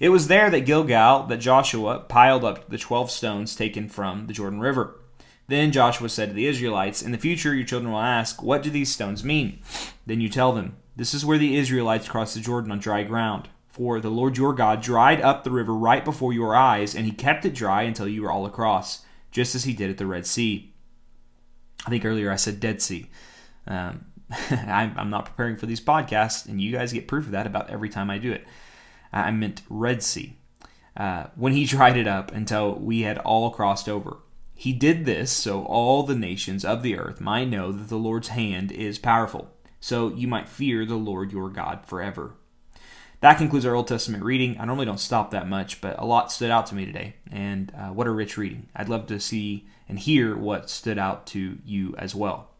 It 0.00 0.10
was 0.10 0.26
there 0.26 0.50
that 0.50 0.66
Gilgal 0.66 1.26
that 1.28 1.38
Joshua 1.38 2.00
piled 2.00 2.44
up 2.44 2.68
the 2.68 2.76
twelve 2.76 3.10
stones 3.10 3.54
taken 3.54 3.88
from 3.88 4.26
the 4.26 4.32
Jordan 4.32 4.60
River. 4.60 4.98
Then 5.46 5.70
Joshua 5.70 6.08
said 6.08 6.28
to 6.30 6.34
the 6.34 6.46
Israelites, 6.46 7.02
In 7.02 7.12
the 7.12 7.18
future 7.18 7.54
your 7.54 7.64
children 7.64 7.92
will 7.92 8.00
ask, 8.00 8.42
What 8.42 8.62
do 8.62 8.70
these 8.70 8.92
stones 8.92 9.22
mean? 9.22 9.60
Then 10.04 10.20
you 10.20 10.28
tell 10.28 10.52
them, 10.52 10.76
this 10.96 11.14
is 11.14 11.24
where 11.24 11.38
the 11.38 11.56
Israelites 11.56 12.08
crossed 12.08 12.34
the 12.34 12.40
Jordan 12.40 12.72
on 12.72 12.80
dry 12.80 13.04
ground. 13.04 13.48
For 13.68 14.00
the 14.00 14.10
Lord 14.10 14.36
your 14.36 14.52
God 14.52 14.82
dried 14.82 15.22
up 15.22 15.44
the 15.44 15.50
river 15.50 15.72
right 15.72 16.04
before 16.04 16.32
your 16.32 16.54
eyes, 16.54 16.94
and 16.94 17.06
he 17.06 17.12
kept 17.12 17.46
it 17.46 17.54
dry 17.54 17.82
until 17.82 18.08
you 18.08 18.22
were 18.22 18.30
all 18.30 18.44
across, 18.44 19.04
just 19.30 19.54
as 19.54 19.64
he 19.64 19.72
did 19.72 19.88
at 19.88 19.96
the 19.96 20.06
Red 20.06 20.26
Sea. 20.26 20.74
I 21.86 21.90
think 21.90 22.04
earlier 22.04 22.30
I 22.30 22.36
said 22.36 22.60
Dead 22.60 22.82
Sea. 22.82 23.08
Um, 23.66 24.06
I'm 24.50 25.10
not 25.10 25.26
preparing 25.26 25.56
for 25.56 25.66
these 25.66 25.80
podcasts, 25.80 26.46
and 26.46 26.60
you 26.60 26.72
guys 26.72 26.92
get 26.92 27.08
proof 27.08 27.26
of 27.26 27.32
that 27.32 27.46
about 27.46 27.70
every 27.70 27.88
time 27.88 28.10
I 28.10 28.18
do 28.18 28.32
it. 28.32 28.46
I 29.12 29.30
meant 29.30 29.62
Red 29.68 30.02
Sea. 30.02 30.36
Uh, 30.96 31.26
when 31.36 31.52
he 31.52 31.64
dried 31.66 31.96
it 31.96 32.06
up 32.06 32.32
until 32.32 32.74
we 32.74 33.02
had 33.02 33.18
all 33.18 33.50
crossed 33.50 33.88
over. 33.88 34.18
He 34.54 34.72
did 34.72 35.06
this 35.06 35.32
so 35.32 35.64
all 35.64 36.04
the 36.04 36.14
nations 36.14 36.64
of 36.64 36.82
the 36.82 36.96
earth 36.96 37.20
might 37.20 37.48
know 37.48 37.72
that 37.72 37.88
the 37.88 37.96
Lord's 37.96 38.28
hand 38.28 38.70
is 38.70 38.98
powerful 38.98 39.50
so 39.82 40.10
you 40.10 40.28
might 40.28 40.48
fear 40.48 40.86
the 40.86 40.94
Lord 40.94 41.32
your 41.32 41.50
God 41.50 41.84
forever. 41.84 42.34
That 43.20 43.36
concludes 43.36 43.66
our 43.66 43.74
Old 43.74 43.88
Testament 43.88 44.22
reading. 44.22 44.56
I 44.58 44.64
normally 44.64 44.86
don't 44.86 44.98
stop 44.98 45.32
that 45.32 45.48
much, 45.48 45.80
but 45.80 45.98
a 45.98 46.04
lot 46.04 46.32
stood 46.32 46.50
out 46.50 46.66
to 46.66 46.74
me 46.74 46.86
today, 46.86 47.16
and 47.30 47.72
uh, 47.76 47.88
what 47.88 48.06
a 48.06 48.10
rich 48.10 48.38
reading. 48.38 48.68
I'd 48.74 48.88
love 48.88 49.06
to 49.08 49.20
see 49.20 49.68
and 49.88 49.98
hear 49.98 50.36
what 50.36 50.70
stood 50.70 50.98
out 50.98 51.26
to 51.28 51.58
you 51.64 51.94
as 51.98 52.14
well. 52.14 52.51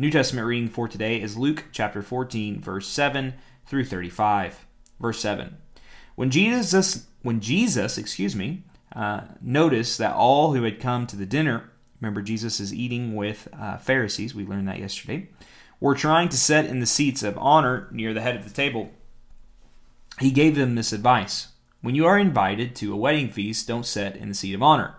New 0.00 0.12
Testament 0.12 0.46
reading 0.46 0.68
for 0.68 0.86
today 0.86 1.20
is 1.20 1.36
Luke 1.36 1.64
chapter 1.72 2.02
14, 2.02 2.60
verse 2.60 2.86
7 2.86 3.34
through 3.66 3.84
35. 3.84 4.64
Verse 5.00 5.18
7. 5.18 5.56
When 6.14 6.30
Jesus, 6.30 7.08
when 7.22 7.40
Jesus, 7.40 7.98
excuse 7.98 8.36
me, 8.36 8.62
uh, 8.94 9.22
noticed 9.40 9.98
that 9.98 10.14
all 10.14 10.54
who 10.54 10.62
had 10.62 10.78
come 10.78 11.08
to 11.08 11.16
the 11.16 11.26
dinner, 11.26 11.72
remember 12.00 12.22
Jesus 12.22 12.60
is 12.60 12.72
eating 12.72 13.16
with 13.16 13.48
uh, 13.52 13.78
Pharisees, 13.78 14.36
we 14.36 14.46
learned 14.46 14.68
that 14.68 14.78
yesterday, 14.78 15.30
were 15.80 15.96
trying 15.96 16.28
to 16.28 16.36
set 16.36 16.66
in 16.66 16.78
the 16.78 16.86
seats 16.86 17.24
of 17.24 17.36
honor 17.36 17.88
near 17.90 18.14
the 18.14 18.20
head 18.20 18.36
of 18.36 18.44
the 18.44 18.54
table. 18.54 18.90
He 20.20 20.30
gave 20.30 20.54
them 20.54 20.76
this 20.76 20.92
advice 20.92 21.48
When 21.82 21.96
you 21.96 22.06
are 22.06 22.20
invited 22.20 22.76
to 22.76 22.92
a 22.92 22.96
wedding 22.96 23.30
feast, 23.30 23.66
don't 23.66 23.84
sit 23.84 24.14
in 24.14 24.28
the 24.28 24.34
seat 24.36 24.54
of 24.54 24.62
honor. 24.62 24.94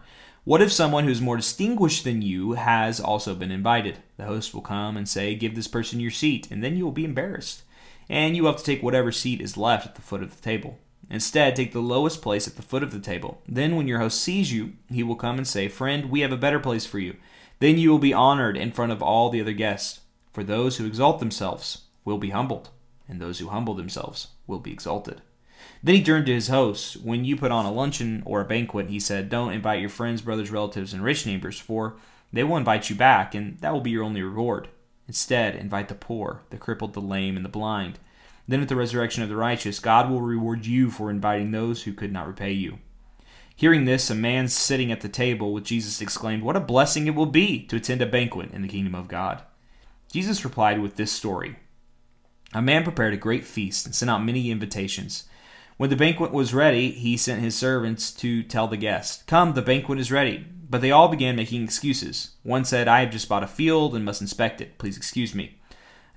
What 0.45 0.61
if 0.61 0.71
someone 0.71 1.03
who 1.03 1.09
is 1.09 1.21
more 1.21 1.35
distinguished 1.35 2.05
than 2.05 2.21
you 2.21 2.53
has 2.53 2.99
also 2.99 3.35
been 3.35 3.51
invited? 3.51 3.99
The 4.17 4.25
host 4.25 4.53
will 4.53 4.61
come 4.61 4.95
and 4.95 5.07
say, 5.07 5.35
Give 5.35 5.53
this 5.53 5.67
person 5.67 5.99
your 5.99 6.11
seat, 6.11 6.47
and 6.49 6.63
then 6.63 6.77
you 6.77 6.85
will 6.85 6.93
be 6.93 7.03
embarrassed. 7.03 7.63
And 8.07 8.35
you 8.35 8.43
will 8.43 8.51
have 8.51 8.59
to 8.59 8.65
take 8.65 8.81
whatever 8.81 9.11
seat 9.11 9.41
is 9.41 9.57
left 9.57 9.87
at 9.87 9.95
the 9.95 10.01
foot 10.01 10.23
of 10.23 10.35
the 10.35 10.41
table. 10.41 10.79
Instead, 11.09 11.55
take 11.55 11.73
the 11.73 11.79
lowest 11.79 12.21
place 12.21 12.47
at 12.47 12.55
the 12.55 12.61
foot 12.61 12.83
of 12.83 12.91
the 12.91 12.99
table. 12.99 13.41
Then, 13.47 13.75
when 13.75 13.87
your 13.87 13.99
host 13.99 14.21
sees 14.21 14.53
you, 14.53 14.73
he 14.89 15.03
will 15.03 15.15
come 15.15 15.37
and 15.37 15.47
say, 15.47 15.67
Friend, 15.67 16.09
we 16.09 16.21
have 16.21 16.31
a 16.31 16.37
better 16.37 16.59
place 16.59 16.85
for 16.85 16.99
you. 16.99 17.17
Then 17.59 17.77
you 17.77 17.89
will 17.89 17.99
be 17.99 18.13
honored 18.13 18.55
in 18.55 18.71
front 18.71 18.93
of 18.93 19.03
all 19.03 19.29
the 19.29 19.41
other 19.41 19.53
guests. 19.53 20.01
For 20.31 20.43
those 20.43 20.77
who 20.77 20.85
exalt 20.85 21.19
themselves 21.19 21.81
will 22.05 22.17
be 22.17 22.29
humbled, 22.29 22.69
and 23.09 23.19
those 23.19 23.39
who 23.39 23.49
humble 23.49 23.73
themselves 23.73 24.27
will 24.47 24.59
be 24.59 24.71
exalted. 24.71 25.21
Then 25.81 25.95
he 25.95 26.03
turned 26.03 26.25
to 26.25 26.33
his 26.33 26.49
hosts. 26.49 26.97
When 26.97 27.23
you 27.23 27.35
put 27.35 27.51
on 27.51 27.65
a 27.65 27.71
luncheon 27.71 28.21
or 28.25 28.41
a 28.41 28.45
banquet, 28.45 28.89
he 28.89 28.99
said, 28.99 29.29
Don't 29.29 29.53
invite 29.53 29.79
your 29.79 29.89
friends, 29.89 30.21
brothers, 30.21 30.51
relatives, 30.51 30.93
and 30.93 31.03
rich 31.03 31.25
neighbors, 31.25 31.59
for 31.59 31.95
they 32.33 32.43
will 32.43 32.57
invite 32.57 32.89
you 32.89 32.95
back, 32.95 33.33
and 33.33 33.57
that 33.59 33.73
will 33.73 33.81
be 33.81 33.91
your 33.91 34.03
only 34.03 34.21
reward. 34.21 34.67
Instead, 35.07 35.55
invite 35.55 35.87
the 35.87 35.95
poor, 35.95 36.41
the 36.49 36.57
crippled, 36.57 36.93
the 36.93 37.01
lame, 37.01 37.35
and 37.35 37.45
the 37.45 37.49
blind. 37.49 37.97
Then 38.47 38.61
at 38.61 38.67
the 38.67 38.75
resurrection 38.75 39.23
of 39.23 39.29
the 39.29 39.35
righteous, 39.35 39.79
God 39.79 40.09
will 40.09 40.21
reward 40.21 40.65
you 40.65 40.91
for 40.91 41.09
inviting 41.09 41.51
those 41.51 41.83
who 41.83 41.93
could 41.93 42.11
not 42.11 42.27
repay 42.27 42.51
you. 42.51 42.79
Hearing 43.55 43.85
this, 43.85 44.09
a 44.09 44.15
man 44.15 44.47
sitting 44.47 44.91
at 44.91 45.01
the 45.01 45.09
table 45.09 45.53
with 45.53 45.65
Jesus 45.65 46.01
exclaimed, 46.01 46.43
What 46.43 46.55
a 46.55 46.61
blessing 46.61 47.07
it 47.07 47.15
will 47.15 47.25
be 47.25 47.65
to 47.65 47.75
attend 47.75 48.01
a 48.01 48.05
banquet 48.05 48.51
in 48.51 48.61
the 48.61 48.67
kingdom 48.67 48.95
of 48.95 49.07
God. 49.07 49.43
Jesus 50.11 50.43
replied 50.43 50.81
with 50.81 50.95
this 50.95 51.11
story 51.11 51.57
A 52.53 52.61
man 52.61 52.83
prepared 52.83 53.13
a 53.13 53.17
great 53.17 53.45
feast 53.45 53.85
and 53.85 53.93
sent 53.93 54.09
out 54.09 54.23
many 54.23 54.49
invitations. 54.49 55.25
When 55.79 55.89
the 55.89 55.95
banquet 55.95 56.33
was 56.33 56.53
ready, 56.53 56.91
he 56.91 57.15
sent 57.15 57.41
his 57.41 57.55
servants 57.55 58.11
to 58.15 58.43
tell 58.43 58.67
the 58.67 58.75
guests, 58.75 59.23
Come, 59.27 59.53
the 59.53 59.61
banquet 59.61 59.97
is 59.97 60.11
ready. 60.11 60.45
But 60.69 60.81
they 60.81 60.91
all 60.91 61.07
began 61.07 61.37
making 61.37 61.63
excuses. 61.63 62.31
One 62.43 62.65
said, 62.65 62.89
I 62.89 62.99
have 62.99 63.11
just 63.11 63.29
bought 63.29 63.45
a 63.45 63.47
field 63.47 63.95
and 63.95 64.03
must 64.03 64.19
inspect 64.19 64.59
it. 64.59 64.77
Please 64.77 64.97
excuse 64.97 65.33
me. 65.33 65.57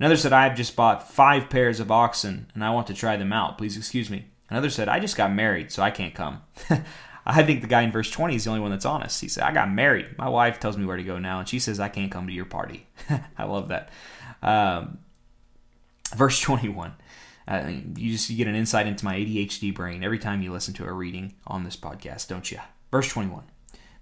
Another 0.01 0.17
said, 0.17 0.33
I 0.33 0.49
have 0.49 0.57
just 0.57 0.75
bought 0.75 1.09
five 1.09 1.49
pairs 1.49 1.79
of 1.79 1.93
oxen 1.93 2.51
and 2.55 2.65
I 2.65 2.71
want 2.71 2.89
to 2.89 2.95
try 2.95 3.17
them 3.17 3.33
out. 3.33 3.57
Please 3.57 3.77
excuse 3.77 4.11
me. 4.11 4.25
Another 4.51 4.69
said, 4.69 4.89
I 4.89 4.99
just 4.99 5.17
got 5.17 5.33
married, 5.33 5.71
so 5.71 5.81
I 5.81 5.93
can't 5.93 6.13
come. 6.13 6.43
I 7.25 7.45
think 7.45 7.61
the 7.61 7.69
guy 7.69 7.83
in 7.83 7.93
verse 7.93 8.11
20 8.11 8.35
is 8.35 8.43
the 8.43 8.51
only 8.51 8.63
one 8.63 8.73
that's 8.73 8.85
honest. 8.85 9.21
He 9.21 9.29
said, 9.29 9.45
I 9.45 9.53
got 9.53 9.71
married. 9.71 10.19
My 10.19 10.29
wife 10.29 10.59
tells 10.59 10.77
me 10.77 10.85
where 10.85 10.97
to 10.97 11.05
go 11.05 11.21
now, 11.21 11.39
and 11.39 11.49
she 11.49 11.61
says 11.61 11.79
I 11.79 11.89
can't 11.89 12.11
come 12.11 12.27
to 12.27 12.33
your 12.33 12.47
party. 12.47 12.89
I 13.39 13.45
love 13.45 13.69
that. 13.69 13.91
Um, 14.43 14.99
verse 16.17 16.41
21. 16.41 16.95
Uh, 17.47 17.73
you 17.97 18.13
just 18.13 18.31
you 18.31 18.37
get 18.37 18.49
an 18.49 18.55
insight 18.55 18.87
into 18.87 19.05
my 19.05 19.17
ADHD 19.17 19.75
brain 19.75 20.05
every 20.05 20.19
time 20.19 20.43
you 20.43 20.53
listen 20.53 20.75
to 20.75 20.87
a 20.87 20.93
reading 20.93 21.35
on 21.47 21.65
this 21.65 21.77
podcast, 21.77 22.29
don't 22.29 22.51
you? 22.51 22.59
Verse 22.91 23.09
21. 23.09 23.45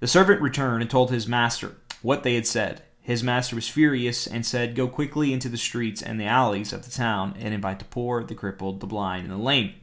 The 0.00 0.06
servant 0.06 0.40
returned 0.40 0.82
and 0.82 0.90
told 0.90 1.11
his 1.11 1.28
master 1.28 1.76
what 2.02 2.23
they 2.23 2.35
had 2.35 2.47
said. 2.47 2.82
His 3.00 3.23
master 3.23 3.56
was 3.56 3.68
furious 3.68 4.26
and 4.26 4.44
said, 4.44 4.75
Go 4.75 4.88
quickly 4.88 5.32
into 5.32 5.49
the 5.49 5.56
streets 5.56 6.02
and 6.02 6.20
the 6.20 6.26
alleys 6.26 6.73
of 6.73 6.85
the 6.85 6.90
town 6.90 7.35
and 7.38 7.54
invite 7.54 7.78
the 7.78 7.85
poor, 7.87 8.23
the 8.23 8.35
crippled, 8.35 8.80
the 8.80 8.87
blind, 8.87 9.25
and 9.25 9.32
the 9.32 9.42
lame. 9.42 9.75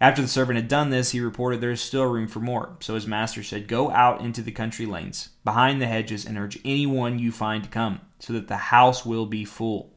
After 0.00 0.22
the 0.22 0.28
servant 0.28 0.56
had 0.56 0.68
done 0.68 0.90
this, 0.90 1.10
he 1.10 1.20
reported 1.20 1.60
there 1.60 1.70
is 1.70 1.80
still 1.80 2.04
room 2.04 2.28
for 2.28 2.40
more. 2.40 2.76
So 2.80 2.94
his 2.94 3.06
master 3.06 3.42
said, 3.42 3.68
Go 3.68 3.90
out 3.90 4.20
into 4.20 4.42
the 4.42 4.52
country 4.52 4.86
lanes, 4.86 5.30
behind 5.44 5.80
the 5.80 5.86
hedges, 5.86 6.26
and 6.26 6.36
urge 6.36 6.58
anyone 6.64 7.18
you 7.18 7.32
find 7.32 7.64
to 7.64 7.70
come, 7.70 8.00
so 8.18 8.32
that 8.32 8.48
the 8.48 8.56
house 8.56 9.06
will 9.06 9.26
be 9.26 9.44
full. 9.44 9.93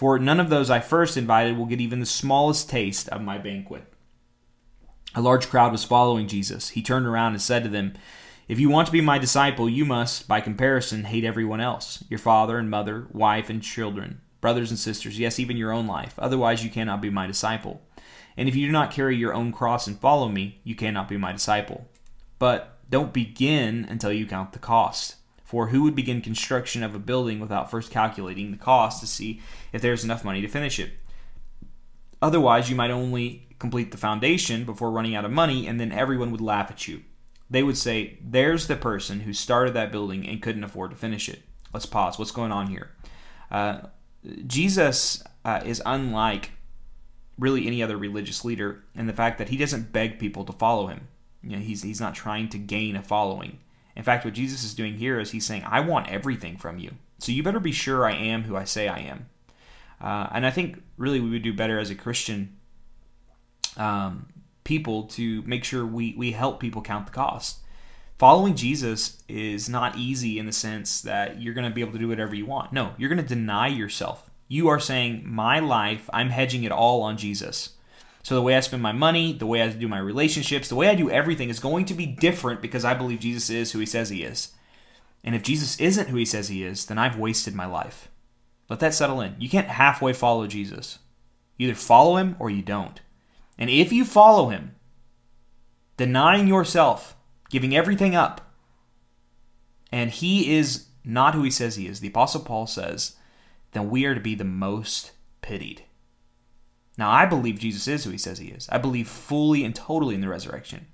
For 0.00 0.18
none 0.18 0.40
of 0.40 0.48
those 0.48 0.70
I 0.70 0.80
first 0.80 1.18
invited 1.18 1.58
will 1.58 1.66
get 1.66 1.78
even 1.78 2.00
the 2.00 2.06
smallest 2.06 2.70
taste 2.70 3.10
of 3.10 3.20
my 3.20 3.36
banquet. 3.36 3.84
A 5.14 5.20
large 5.20 5.50
crowd 5.50 5.72
was 5.72 5.84
following 5.84 6.26
Jesus. 6.26 6.70
He 6.70 6.80
turned 6.80 7.04
around 7.04 7.32
and 7.32 7.42
said 7.42 7.64
to 7.64 7.68
them, 7.68 7.92
If 8.48 8.58
you 8.58 8.70
want 8.70 8.86
to 8.86 8.94
be 8.94 9.02
my 9.02 9.18
disciple, 9.18 9.68
you 9.68 9.84
must, 9.84 10.26
by 10.26 10.40
comparison, 10.40 11.04
hate 11.04 11.22
everyone 11.22 11.60
else 11.60 12.02
your 12.08 12.18
father 12.18 12.56
and 12.56 12.70
mother, 12.70 13.08
wife 13.12 13.50
and 13.50 13.62
children, 13.62 14.22
brothers 14.40 14.70
and 14.70 14.78
sisters, 14.78 15.18
yes, 15.18 15.38
even 15.38 15.58
your 15.58 15.70
own 15.70 15.86
life. 15.86 16.14
Otherwise, 16.18 16.64
you 16.64 16.70
cannot 16.70 17.02
be 17.02 17.10
my 17.10 17.26
disciple. 17.26 17.82
And 18.38 18.48
if 18.48 18.56
you 18.56 18.64
do 18.64 18.72
not 18.72 18.92
carry 18.92 19.18
your 19.18 19.34
own 19.34 19.52
cross 19.52 19.86
and 19.86 20.00
follow 20.00 20.30
me, 20.30 20.62
you 20.64 20.74
cannot 20.74 21.10
be 21.10 21.18
my 21.18 21.32
disciple. 21.32 21.86
But 22.38 22.78
Don't 22.88 23.12
begin 23.12 23.86
until 23.86 24.14
you 24.14 24.24
count 24.24 24.54
the 24.54 24.58
cost. 24.58 25.16
For 25.50 25.66
who 25.66 25.82
would 25.82 25.96
begin 25.96 26.20
construction 26.20 26.84
of 26.84 26.94
a 26.94 27.00
building 27.00 27.40
without 27.40 27.72
first 27.72 27.90
calculating 27.90 28.52
the 28.52 28.56
cost 28.56 29.00
to 29.00 29.06
see 29.08 29.40
if 29.72 29.82
there's 29.82 30.04
enough 30.04 30.24
money 30.24 30.40
to 30.42 30.46
finish 30.46 30.78
it? 30.78 30.92
Otherwise, 32.22 32.70
you 32.70 32.76
might 32.76 32.92
only 32.92 33.48
complete 33.58 33.90
the 33.90 33.96
foundation 33.96 34.64
before 34.64 34.92
running 34.92 35.16
out 35.16 35.24
of 35.24 35.32
money, 35.32 35.66
and 35.66 35.80
then 35.80 35.90
everyone 35.90 36.30
would 36.30 36.40
laugh 36.40 36.70
at 36.70 36.86
you. 36.86 37.02
They 37.50 37.64
would 37.64 37.76
say, 37.76 38.16
There's 38.22 38.68
the 38.68 38.76
person 38.76 39.22
who 39.22 39.32
started 39.32 39.74
that 39.74 39.90
building 39.90 40.24
and 40.24 40.40
couldn't 40.40 40.62
afford 40.62 40.92
to 40.92 40.96
finish 40.96 41.28
it. 41.28 41.42
Let's 41.72 41.84
pause. 41.84 42.16
What's 42.16 42.30
going 42.30 42.52
on 42.52 42.68
here? 42.68 42.92
Uh, 43.50 43.80
Jesus 44.46 45.24
uh, 45.44 45.62
is 45.64 45.82
unlike 45.84 46.52
really 47.40 47.66
any 47.66 47.82
other 47.82 47.96
religious 47.96 48.44
leader 48.44 48.84
in 48.94 49.08
the 49.08 49.12
fact 49.12 49.38
that 49.38 49.48
he 49.48 49.56
doesn't 49.56 49.92
beg 49.92 50.20
people 50.20 50.44
to 50.44 50.52
follow 50.52 50.86
him. 50.86 51.08
You 51.42 51.56
know, 51.56 51.62
he's, 51.62 51.82
he's 51.82 52.00
not 52.00 52.14
trying 52.14 52.48
to 52.50 52.58
gain 52.58 52.94
a 52.94 53.02
following. 53.02 53.58
In 53.96 54.02
fact, 54.02 54.24
what 54.24 54.34
Jesus 54.34 54.64
is 54.64 54.74
doing 54.74 54.94
here 54.94 55.18
is 55.18 55.30
he's 55.32 55.46
saying, 55.46 55.64
I 55.66 55.80
want 55.80 56.08
everything 56.08 56.56
from 56.56 56.78
you. 56.78 56.92
So 57.18 57.32
you 57.32 57.42
better 57.42 57.60
be 57.60 57.72
sure 57.72 58.06
I 58.06 58.12
am 58.12 58.44
who 58.44 58.56
I 58.56 58.64
say 58.64 58.88
I 58.88 59.00
am. 59.00 59.26
Uh, 60.00 60.28
and 60.32 60.46
I 60.46 60.50
think 60.50 60.82
really 60.96 61.20
we 61.20 61.30
would 61.30 61.42
do 61.42 61.52
better 61.52 61.78
as 61.78 61.90
a 61.90 61.94
Christian 61.94 62.56
um, 63.76 64.26
people 64.64 65.04
to 65.04 65.42
make 65.42 65.64
sure 65.64 65.84
we, 65.84 66.14
we 66.16 66.32
help 66.32 66.60
people 66.60 66.82
count 66.82 67.06
the 67.06 67.12
cost. 67.12 67.58
Following 68.18 68.54
Jesus 68.54 69.22
is 69.28 69.68
not 69.68 69.96
easy 69.96 70.38
in 70.38 70.46
the 70.46 70.52
sense 70.52 71.00
that 71.02 71.40
you're 71.40 71.54
going 71.54 71.68
to 71.68 71.74
be 71.74 71.80
able 71.80 71.92
to 71.92 71.98
do 71.98 72.08
whatever 72.08 72.34
you 72.34 72.46
want. 72.46 72.72
No, 72.72 72.94
you're 72.98 73.08
going 73.08 73.22
to 73.22 73.26
deny 73.26 73.68
yourself. 73.68 74.30
You 74.46 74.68
are 74.68 74.80
saying, 74.80 75.22
My 75.26 75.58
life, 75.58 76.08
I'm 76.12 76.30
hedging 76.30 76.64
it 76.64 76.72
all 76.72 77.02
on 77.02 77.16
Jesus. 77.16 77.70
So 78.22 78.34
the 78.34 78.42
way 78.42 78.56
I 78.56 78.60
spend 78.60 78.82
my 78.82 78.92
money, 78.92 79.32
the 79.32 79.46
way 79.46 79.62
I 79.62 79.68
do 79.68 79.88
my 79.88 79.98
relationships, 79.98 80.68
the 80.68 80.74
way 80.74 80.88
I 80.88 80.94
do 80.94 81.10
everything 81.10 81.48
is 81.48 81.58
going 81.58 81.86
to 81.86 81.94
be 81.94 82.06
different 82.06 82.60
because 82.60 82.84
I 82.84 82.94
believe 82.94 83.20
Jesus 83.20 83.48
is 83.48 83.72
who 83.72 83.78
he 83.78 83.86
says 83.86 84.10
he 84.10 84.22
is. 84.22 84.52
And 85.24 85.34
if 85.34 85.42
Jesus 85.42 85.78
isn't 85.80 86.08
who 86.08 86.16
he 86.16 86.24
says 86.24 86.48
he 86.48 86.62
is, 86.62 86.86
then 86.86 86.98
I've 86.98 87.18
wasted 87.18 87.54
my 87.54 87.66
life. 87.66 88.08
Let 88.68 88.80
that 88.80 88.94
settle 88.94 89.20
in. 89.20 89.36
You 89.38 89.48
can't 89.48 89.68
halfway 89.68 90.12
follow 90.12 90.46
Jesus. 90.46 90.98
You 91.56 91.68
either 91.68 91.78
follow 91.78 92.16
him 92.16 92.36
or 92.38 92.50
you 92.50 92.62
don't. 92.62 93.00
And 93.58 93.68
if 93.68 93.92
you 93.92 94.04
follow 94.04 94.48
him, 94.48 94.74
denying 95.96 96.48
yourself, 96.48 97.16
giving 97.50 97.76
everything 97.76 98.14
up, 98.14 98.52
and 99.92 100.10
he 100.10 100.54
is 100.56 100.86
not 101.04 101.34
who 101.34 101.42
he 101.42 101.50
says 101.50 101.76
he 101.76 101.86
is, 101.86 102.00
the 102.00 102.08
Apostle 102.08 102.42
Paul 102.42 102.66
says, 102.66 103.16
then 103.72 103.90
we 103.90 104.04
are 104.04 104.14
to 104.14 104.20
be 104.20 104.34
the 104.34 104.44
most 104.44 105.12
pitied. 105.42 105.84
Now, 107.00 107.10
I 107.10 107.24
believe 107.24 107.58
Jesus 107.58 107.88
is 107.88 108.04
who 108.04 108.10
he 108.10 108.18
says 108.18 108.40
he 108.40 108.48
is. 108.48 108.68
I 108.70 108.76
believe 108.76 109.08
fully 109.08 109.64
and 109.64 109.74
totally 109.74 110.14
in 110.14 110.20
the 110.20 110.28
resurrection. 110.28 110.86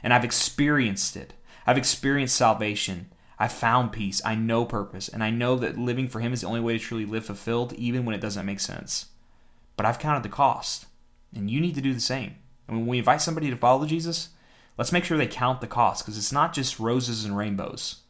And 0.00 0.14
I've 0.14 0.22
experienced 0.22 1.16
it. 1.16 1.34
I've 1.66 1.76
experienced 1.76 2.36
salvation. 2.36 3.10
I've 3.36 3.50
found 3.50 3.90
peace. 3.90 4.22
I 4.24 4.36
know 4.36 4.64
purpose. 4.64 5.08
And 5.08 5.24
I 5.24 5.30
know 5.30 5.56
that 5.56 5.76
living 5.76 6.06
for 6.06 6.20
him 6.20 6.32
is 6.32 6.42
the 6.42 6.46
only 6.46 6.60
way 6.60 6.74
to 6.74 6.78
truly 6.78 7.04
live 7.04 7.26
fulfilled, 7.26 7.72
even 7.72 8.04
when 8.04 8.14
it 8.14 8.20
doesn't 8.20 8.46
make 8.46 8.60
sense. 8.60 9.06
But 9.76 9.86
I've 9.86 9.98
counted 9.98 10.22
the 10.22 10.28
cost. 10.28 10.86
And 11.34 11.50
you 11.50 11.60
need 11.60 11.74
to 11.74 11.80
do 11.80 11.94
the 11.94 12.00
same. 12.00 12.36
And 12.68 12.76
when 12.78 12.86
we 12.86 12.98
invite 12.98 13.20
somebody 13.20 13.50
to 13.50 13.56
follow 13.56 13.86
Jesus, 13.86 14.28
let's 14.78 14.92
make 14.92 15.04
sure 15.04 15.18
they 15.18 15.26
count 15.26 15.60
the 15.60 15.66
cost 15.66 16.04
because 16.04 16.16
it's 16.16 16.30
not 16.30 16.52
just 16.52 16.78
roses 16.78 17.24
and 17.24 17.36
rainbows. 17.36 18.02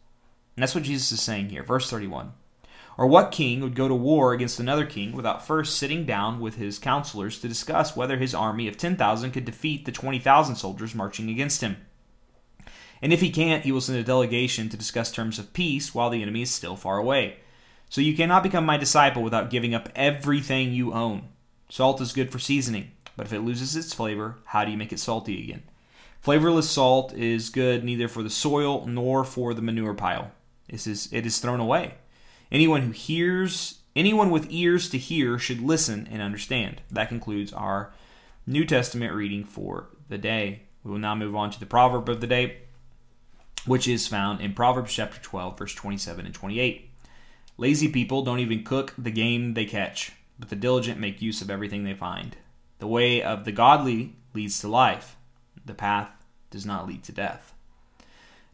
And 0.57 0.63
that's 0.63 0.75
what 0.75 0.85
Jesus 0.85 1.11
is 1.11 1.23
saying 1.23 1.49
here. 1.49 1.63
Verse 1.63 1.89
31. 1.89 2.35
Or 3.01 3.07
what 3.07 3.33
king 3.33 3.63
would 3.63 3.75
go 3.75 3.89
to 3.89 3.95
war 3.95 4.35
against 4.35 4.61
another 4.61 4.85
king 4.85 5.13
without 5.13 5.47
first 5.47 5.79
sitting 5.79 6.05
down 6.05 6.39
with 6.39 6.57
his 6.57 6.79
counselors 6.79 7.39
to 7.39 7.49
discuss 7.49 7.97
whether 7.97 8.19
his 8.19 8.35
army 8.35 8.69
of 8.69 8.77
10,000 8.77 9.31
could 9.31 9.47
defeat 9.47 9.87
the 9.87 9.91
20,000 9.91 10.57
soldiers 10.57 10.95
marching 10.95 11.31
against 11.31 11.63
him? 11.63 11.79
And 13.01 13.11
if 13.11 13.23
he 13.23 13.31
can't, 13.31 13.65
he 13.65 13.73
will 13.73 13.81
send 13.81 13.97
a 13.97 14.03
delegation 14.03 14.69
to 14.69 14.77
discuss 14.77 15.11
terms 15.11 15.39
of 15.39 15.55
peace 15.55 15.95
while 15.95 16.11
the 16.11 16.21
enemy 16.21 16.43
is 16.43 16.51
still 16.51 16.77
far 16.77 16.99
away. 16.99 17.39
So 17.89 18.03
you 18.03 18.15
cannot 18.15 18.43
become 18.43 18.67
my 18.67 18.77
disciple 18.77 19.23
without 19.23 19.49
giving 19.49 19.75
up 19.75 19.89
everything 19.97 20.75
you 20.75 20.93
own. 20.93 21.29
Salt 21.71 22.03
is 22.03 22.13
good 22.13 22.31
for 22.31 22.39
seasoning, 22.39 22.91
but 23.17 23.25
if 23.25 23.33
it 23.33 23.41
loses 23.41 23.75
its 23.77 23.95
flavor, 23.95 24.37
how 24.45 24.67
do 24.67 24.71
you 24.71 24.77
make 24.77 24.93
it 24.93 25.01
salty 25.01 25.43
again? 25.43 25.63
Flavorless 26.21 26.69
salt 26.69 27.15
is 27.15 27.49
good 27.49 27.83
neither 27.83 28.09
for 28.09 28.23
the 28.23 28.29
soil 28.29 28.85
nor 28.85 29.25
for 29.25 29.55
the 29.55 29.63
manure 29.63 29.95
pile. 29.95 30.33
It 30.69 30.87
is, 30.87 31.09
it 31.11 31.25
is 31.25 31.39
thrown 31.39 31.61
away. 31.61 31.95
Anyone 32.53 32.83
who 32.83 32.91
hears, 32.91 33.81
anyone 33.95 34.31
with 34.31 34.51
ears 34.51 34.89
to 34.91 34.99
hear 34.99 35.39
should 35.39 35.61
listen 35.61 36.09
and 36.11 36.21
understand. 36.21 36.83
That 36.91 37.09
concludes 37.09 37.53
our 37.53 37.93
New 38.47 38.65
Testament 38.65 39.15
reading 39.15 39.45
for 39.45 39.89
the 40.09 40.19
day. 40.19 40.63
We 40.83 40.91
will 40.91 40.99
now 40.99 41.15
move 41.15 41.37
on 41.37 41.51
to 41.51 41.61
the 41.61 41.67
proverb 41.67 42.09
of 42.09 42.21
the 42.21 42.27
day, 42.27 42.59
which 43.67 43.87
is 43.87 44.09
found 44.09 44.41
in 44.41 44.55
Proverbs 44.55 44.93
chapter 44.93 45.21
12, 45.21 45.59
verse 45.59 45.75
27 45.75 46.27
and 46.27 46.35
28. 46.35 46.91
Lazy 47.57 47.89
people 47.89 48.23
don't 48.23 48.41
even 48.41 48.65
cook 48.65 48.95
the 48.99 49.11
game 49.11 49.55
they 49.55 49.67
catch, 49.67 50.13
but 50.39 50.49
the 50.49 50.57
diligent 50.57 50.99
make 50.99 51.23
use 51.23 51.43
of 51.43 51.51
everything 51.51 51.85
they 51.85 51.95
find. 51.95 52.37
The 52.79 52.87
way 52.87 53.23
of 53.23 53.45
the 53.45 53.53
godly 53.53 54.17
leads 54.35 54.59
to 54.61 54.69
life, 54.69 55.17
the 55.65 55.75
path 55.75 56.11
does 56.51 56.65
not 56.65 56.89
lead 56.89 57.05
to 57.05 57.13
death. 57.13 57.53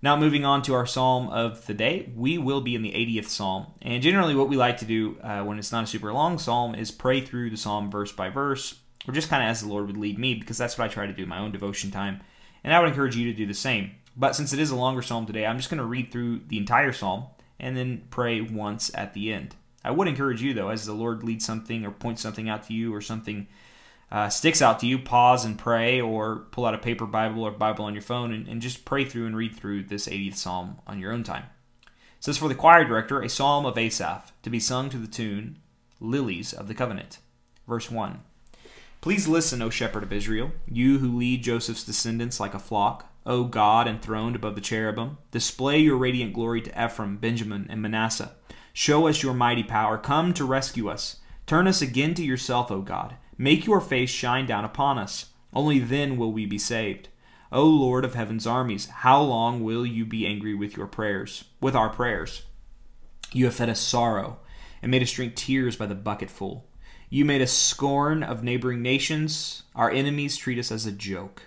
Now, 0.03 0.15
moving 0.15 0.45
on 0.45 0.61
to 0.63 0.75
our 0.75 0.87
psalm 0.87 1.29
of 1.31 1.67
the 1.67 1.75
day, 1.75 2.13
we 2.15 2.37
will 2.37 2.61
be 2.61 2.75
in 2.75 2.83
the 2.83 2.93
80th 2.93 3.29
psalm. 3.29 3.69
And 3.81 4.03
generally, 4.03 4.35
what 4.35 4.49
we 4.49 4.57
like 4.57 4.79
to 4.79 4.85
do 4.85 5.19
uh, 5.23 5.43
when 5.43 5.59
it's 5.59 5.73
not 5.73 5.85
a 5.85 5.87
super 5.87 6.13
long 6.13 6.39
psalm 6.39 6.75
is 6.75 6.91
pray 6.91 7.23
through 7.23 7.51
the 7.51 7.57
psalm 7.57 7.91
verse 7.91 8.13
by 8.13 8.29
verse, 8.29 8.81
or 9.09 9.15
just 9.15 9.31
kind 9.31 9.43
of 9.43 9.49
as 9.49 9.63
the 9.63 9.69
Lord 9.69 9.87
would 9.87 9.97
lead 9.97 10.19
me, 10.19 10.35
because 10.35 10.59
that's 10.59 10.77
what 10.77 10.85
I 10.85 10.89
try 10.89 11.07
to 11.07 11.15
do 11.15 11.23
in 11.23 11.29
my 11.29 11.39
own 11.39 11.51
devotion 11.51 11.91
time. 11.91 12.21
And 12.63 12.75
I 12.75 12.81
would 12.81 12.91
encourage 12.91 13.17
you 13.17 13.31
to 13.33 13.37
do 13.37 13.47
the 13.47 13.55
same. 13.55 13.93
But 14.17 14.37
since 14.37 14.53
it 14.53 14.59
is 14.59 14.71
a 14.71 14.77
longer 14.77 15.03
psalm 15.03 15.25
today, 15.25 15.47
I'm 15.47 15.57
just 15.57 15.71
going 15.71 15.79
to 15.79 15.85
read 15.85 16.13
through 16.13 16.41
the 16.49 16.59
entire 16.59 16.93
psalm 16.93 17.27
and 17.59 17.77
then 17.77 18.05
pray 18.11 18.41
once 18.43 18.91
at 18.95 19.15
the 19.15 19.33
end. 19.33 19.57
I 19.83 19.93
would 19.93 20.09
encourage 20.09 20.43
you, 20.43 20.53
though, 20.53 20.69
as 20.69 20.85
the 20.85 20.93
Lord 20.93 21.23
leads 21.23 21.45
something 21.45 21.87
or 21.87 21.91
points 21.91 22.21
something 22.21 22.49
out 22.49 22.65
to 22.65 22.75
you 22.75 22.95
or 22.95 23.01
something 23.01 23.47
uh, 24.11 24.29
sticks 24.29 24.63
out 24.63 24.79
to 24.81 24.87
you, 24.87 24.99
pause 24.99 25.45
and 25.45 25.59
pray, 25.59 26.01
or 26.01 26.47
pull 26.53 26.65
out 26.65 26.75
a 26.75 26.79
paper 26.79 27.07
Bible 27.07 27.43
or 27.43 27.51
Bible 27.51 27.85
on 27.85 27.95
your 27.95 28.03
phone 28.03 28.33
and, 28.33 28.47
and 28.47 28.63
just 28.63 28.85
pray 28.85 29.05
through 29.05 29.27
and 29.27 29.37
read 29.37 29.57
through 29.57 29.85
this 29.85 30.07
80th 30.07 30.37
Psalm 30.37 30.79
on 30.87 31.01
your 31.01 31.13
own 31.13 31.25
time. 31.25 31.45
It 31.85 31.91
says, 32.25 32.39
For 32.39 32.49
the 32.49 32.55
choir 32.55 32.85
director, 32.85 33.21
a 33.21 33.29
psalm 33.29 33.67
of 33.67 33.77
Asaph, 33.77 34.33
to 34.43 34.51
be 34.51 34.61
sung 34.61 34.91
to 34.91 34.97
the 34.97 35.09
tune, 35.09 35.59
Lilies 36.01 36.53
of 36.53 36.69
the 36.69 36.75
Covenant. 36.75 37.19
Verse 37.67 37.91
1. 37.91 38.21
Please 39.01 39.27
listen, 39.29 39.61
O 39.61 39.71
shepherd 39.71 40.03
of 40.05 40.13
Israel, 40.13 40.53
you 40.71 40.99
who 40.99 41.17
lead 41.17 41.43
Joseph's 41.43 41.85
descendants 41.85 42.39
like 42.39 42.55
a 42.55 42.61
flock. 42.61 43.13
O 43.25 43.45
God, 43.45 43.89
enthroned 43.89 44.37
above 44.37 44.55
the 44.55 44.61
cherubim, 44.61 45.19
display 45.33 45.81
your 45.81 45.97
radiant 45.97 46.33
glory 46.33 46.61
to 46.63 46.85
Ephraim, 46.85 47.17
Benjamin, 47.17 47.67
and 47.69 47.83
Manasseh. 47.83 48.37
Show 48.73 49.09
us 49.09 49.23
your 49.23 49.35
mighty 49.35 49.65
power. 49.65 49.99
Come 49.99 50.33
to 50.35 50.45
rescue 50.45 50.89
us. 50.89 51.17
Turn 51.45 51.67
us 51.67 51.83
again 51.83 52.15
to 52.15 52.25
yourself, 52.25 52.71
O 52.71 52.83
God 52.83 53.17
Make 53.39 53.67
your 53.67 53.81
face 53.81 54.11
shine 54.11 54.47
down 54.47 54.65
upon 54.65 54.99
us. 54.99 55.27
Only 55.53 55.79
then 55.79 56.17
will 56.17 56.33
we 56.33 56.47
be 56.47 56.59
saved. 56.59 57.09
O 57.53 57.65
Lord 57.65 58.05
of 58.05 58.15
heaven's 58.15 58.47
armies, 58.47 58.87
how 58.87 59.23
long 59.23 59.63
will 59.63 59.87
you 59.87 60.05
be 60.05 60.27
angry 60.27 60.55
with 60.55 60.77
your 60.77 60.87
prayers, 60.87 61.45
with 61.61 61.77
our 61.77 61.89
prayers? 61.89 62.43
You 63.33 63.45
have 63.45 63.55
fed 63.55 63.69
us 63.69 63.81
sorrow 63.81 64.39
and 64.83 64.91
made 64.91 65.03
us 65.03 65.13
drink 65.13 65.35
tears 65.37 65.77
by 65.77 65.87
the 65.87 65.95
bucketful. 65.95 66.67
You 67.09 67.25
made 67.25 67.43
us 67.43 67.53
scorn 67.53 68.23
of 68.23 68.43
neighboring 68.43 68.83
nations. 68.83 69.63
Our 69.75 69.91
enemies 69.91 70.37
treat 70.37 70.59
us 70.59 70.73
as 70.73 70.87
a 70.87 70.93
joke. 70.93 71.43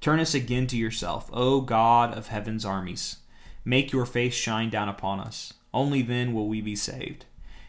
Turn 0.00 0.20
us 0.20 0.34
again 0.34 0.66
to 0.68 0.76
yourself, 0.76 1.30
O 1.32 1.60
God 1.60 2.16
of 2.16 2.28
heaven's 2.28 2.64
armies. 2.64 3.18
Make 3.64 3.92
your 3.92 4.06
face 4.06 4.34
shine 4.34 4.70
down 4.70 4.88
upon 4.88 5.20
us. 5.20 5.54
Only 5.72 6.02
then 6.02 6.32
will 6.32 6.48
we 6.48 6.60
be 6.60 6.76
saved. 6.76 7.26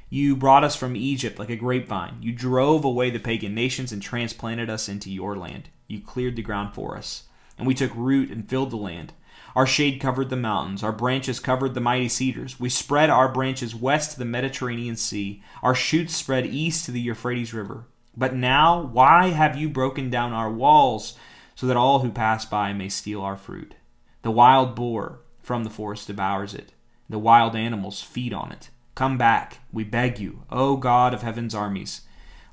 You 0.09 0.37
brought 0.37 0.63
us 0.63 0.75
from 0.75 0.95
Egypt 0.95 1.37
like 1.37 1.49
a 1.49 1.57
grapevine. 1.57 2.17
You 2.21 2.31
drove 2.31 2.85
away 2.85 3.09
the 3.09 3.19
pagan 3.19 3.53
nations 3.53 3.91
and 3.91 4.01
transplanted 4.01 4.69
us 4.69 4.87
into 4.87 5.11
your 5.11 5.35
land. 5.35 5.69
You 5.87 5.99
cleared 5.99 6.37
the 6.37 6.41
ground 6.41 6.73
for 6.73 6.97
us, 6.97 7.23
and 7.57 7.67
we 7.67 7.73
took 7.73 7.91
root 7.93 8.31
and 8.31 8.47
filled 8.47 8.71
the 8.71 8.77
land. 8.77 9.11
Our 9.53 9.65
shade 9.65 9.99
covered 9.99 10.29
the 10.29 10.37
mountains, 10.37 10.81
our 10.81 10.93
branches 10.93 11.39
covered 11.41 11.73
the 11.73 11.81
mighty 11.81 12.07
cedars. 12.07 12.59
We 12.59 12.69
spread 12.69 13.09
our 13.09 13.27
branches 13.27 13.75
west 13.75 14.11
to 14.11 14.19
the 14.19 14.25
Mediterranean 14.25 14.95
Sea, 14.95 15.43
our 15.61 15.75
shoots 15.75 16.15
spread 16.15 16.45
east 16.45 16.85
to 16.85 16.91
the 16.91 17.01
Euphrates 17.01 17.53
River. 17.53 17.85
But 18.15 18.33
now, 18.33 18.81
why 18.81 19.29
have 19.29 19.57
you 19.57 19.67
broken 19.67 20.09
down 20.09 20.31
our 20.31 20.51
walls 20.51 21.17
so 21.55 21.67
that 21.67 21.77
all 21.77 21.99
who 21.99 22.11
pass 22.11 22.45
by 22.45 22.71
may 22.71 22.87
steal 22.87 23.21
our 23.21 23.35
fruit? 23.35 23.75
The 24.21 24.31
wild 24.31 24.73
boar 24.73 25.19
from 25.41 25.63
the 25.63 25.69
forest 25.69 26.07
devours 26.07 26.53
it, 26.53 26.71
the 27.09 27.19
wild 27.19 27.55
animals 27.55 28.01
feed 28.01 28.33
on 28.33 28.51
it. 28.51 28.69
Come 28.97 29.19
back, 29.19 29.59
we 29.71 29.83
beg 29.83 30.17
you, 30.17 30.41
O 30.49 30.75
God 30.75 31.13
of 31.13 31.21
heaven's 31.21 31.53
armies. 31.53 32.01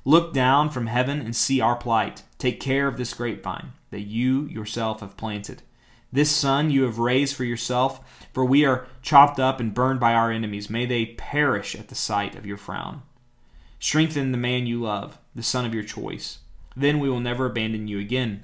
Look 0.03 0.31
down 0.31 0.69
from 0.69 0.85
heaven 0.85 1.19
and 1.19 1.35
see 1.35 1.59
our 1.59 1.75
plight. 1.75 2.21
Take 2.37 2.59
care 2.59 2.87
of 2.87 2.97
this 2.97 3.15
grapevine 3.15 3.71
that 3.89 4.01
you 4.01 4.45
yourself 4.45 4.99
have 4.99 5.17
planted. 5.17 5.63
This 6.11 6.29
son 6.29 6.69
you 6.69 6.83
have 6.83 6.99
raised 6.99 7.35
for 7.35 7.45
yourself, 7.45 8.27
for 8.31 8.45
we 8.45 8.63
are 8.63 8.85
chopped 9.01 9.39
up 9.39 9.59
and 9.59 9.73
burned 9.73 9.99
by 9.99 10.13
our 10.13 10.29
enemies. 10.29 10.69
May 10.69 10.85
they 10.85 11.07
perish 11.07 11.73
at 11.73 11.87
the 11.87 11.95
sight 11.95 12.35
of 12.35 12.45
your 12.45 12.57
frown. 12.57 13.01
Strengthen 13.79 14.31
the 14.31 14.37
man 14.37 14.67
you 14.67 14.79
love, 14.79 15.17
the 15.33 15.41
son 15.41 15.65
of 15.65 15.73
your 15.73 15.81
choice. 15.81 16.41
Then 16.77 16.99
we 16.99 17.09
will 17.09 17.21
never 17.21 17.47
abandon 17.47 17.87
you 17.87 17.97
again. 17.97 18.43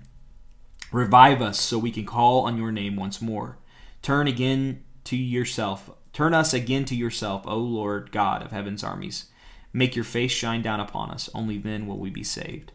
Revive 0.91 1.39
us 1.39 1.59
so 1.59 1.77
we 1.77 1.91
can 1.91 2.07
call 2.07 2.45
on 2.45 2.57
your 2.57 2.71
name 2.71 2.95
once 2.95 3.21
more. 3.21 3.59
Turn 4.01 4.27
again 4.27 4.83
to 5.03 5.15
yourself. 5.15 5.91
Turn 6.13 6.33
us 6.33 6.53
again 6.53 6.85
to 6.85 6.95
yourself, 6.95 7.43
O 7.45 7.57
Lord 7.57 8.11
God 8.11 8.41
of 8.41 8.51
heaven's 8.51 8.83
armies. 8.83 9.25
Make 9.73 9.95
your 9.95 10.05
face 10.05 10.31
shine 10.31 10.61
down 10.61 10.79
upon 10.79 11.11
us. 11.11 11.29
Only 11.33 11.57
then 11.57 11.87
will 11.87 11.97
we 11.97 12.09
be 12.09 12.23
saved. 12.23 12.73